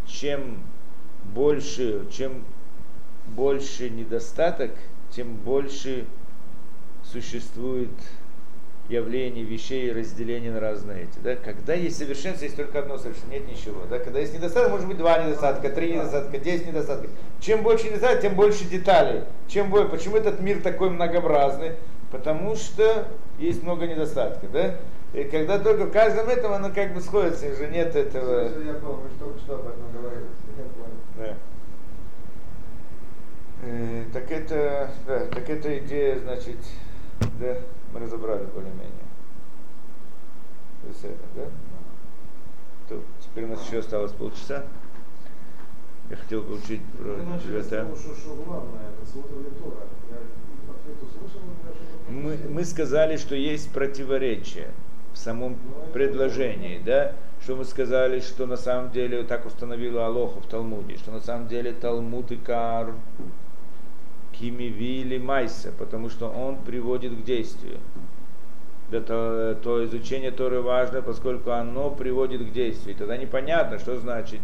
[0.06, 0.58] чем
[1.34, 2.44] больше, чем
[3.34, 4.70] больше недостаток,
[5.10, 6.06] тем больше
[7.04, 7.90] существует
[8.88, 11.18] явление вещей и разделение на разные эти.
[11.22, 11.36] Да?
[11.36, 13.82] Когда есть совершенство, есть только одно совершенство, нет ничего.
[13.88, 13.98] Да?
[13.98, 17.10] Когда есть недостаток, может быть два недостатка, три недостатка, десять недостатков.
[17.40, 19.22] Чем больше недостатков, тем больше деталей.
[19.48, 19.88] Чем больше.
[19.88, 21.72] Почему этот мир такой многообразный?
[22.10, 23.06] Потому что
[23.38, 24.50] есть много недостатков.
[24.50, 24.76] Да?
[25.14, 28.42] И когда только в каждом этом оно как бы сходится, уже нет этого.
[28.42, 29.08] Я помню,
[29.44, 30.26] что об этом говорили.
[31.16, 31.36] Да.
[33.62, 36.56] Э, так это, да, так эта идея, значит,
[37.38, 37.56] да,
[37.92, 38.90] мы разобрали более-менее.
[41.36, 41.42] Да?
[42.88, 44.64] То, теперь у нас еще осталось полчаса.
[46.08, 47.10] Я хотел получить про
[47.58, 47.86] это.
[52.08, 54.70] Мы, мы сказали, что есть противоречие
[55.12, 57.12] в самом ну, предложении, да?
[57.42, 61.46] что мы сказали, что на самом деле так установила Алоха в Талмуде, что на самом
[61.46, 62.94] деле Талмуд и Кар
[64.40, 67.78] Кимиви или Майса, потому что он приводит к действию.
[68.90, 72.96] Это то изучение Торы важно, поскольку оно приводит к действию.
[72.96, 74.40] Тогда непонятно, что значит,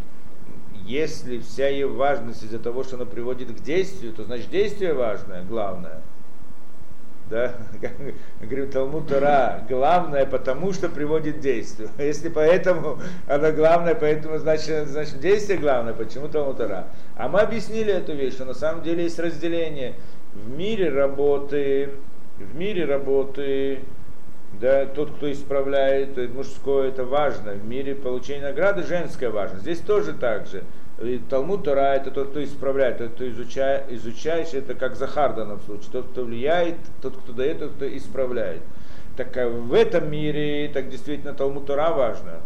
[0.85, 5.43] если вся ее важность из-за того, что оно приводит к действию, то значит действие важное,
[5.45, 6.03] главное.
[7.29, 7.55] Да?
[8.41, 9.11] Говорим, Талмуд
[9.69, 11.91] главное, потому что приводит к действию.
[11.99, 16.61] А Если поэтому оно главное, поэтому значит, значит действие главное, почему Талмуд.
[16.61, 19.95] А мы объяснили эту вещь, что на самом деле есть разделение.
[20.35, 21.91] В мире работы,
[22.39, 23.81] в мире работы,
[24.61, 27.53] да, тот, кто исправляет, мужское, это важно.
[27.53, 29.59] В мире получения награды женское важно.
[29.59, 30.63] Здесь тоже так же.
[30.99, 35.37] И Талмуд Тора это тот, кто исправляет, тот, кто изучает, изучающий, это как Захар в
[35.37, 35.91] данном случае.
[35.93, 38.63] Тот, кто влияет, тот, кто дает, тот, кто исправляет.
[39.17, 42.41] Так а в этом мире так действительно Талмуд Тора важно.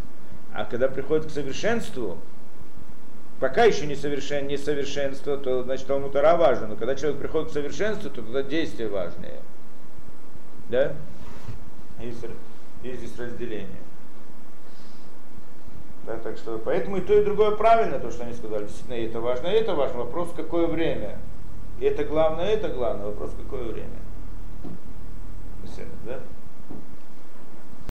[0.52, 2.18] А когда приходит к совершенству,
[3.38, 6.66] пока еще не совершен, несовершенство, то значит Талмуд Тора важно.
[6.66, 9.40] Но когда человек приходит к совершенству, то тогда действие важнее.
[10.68, 10.92] Да?
[12.00, 12.24] Есть,
[12.82, 13.89] есть здесь разделение.
[16.06, 18.64] Да, так что, поэтому и то, и другое правильно, то, что они сказали.
[18.64, 19.98] Действительно, и это важно, и это важно.
[19.98, 21.18] Вопрос, какое время.
[21.78, 23.06] И это главное, и это главное.
[23.06, 23.88] Вопрос, какое время.
[26.04, 26.20] Да?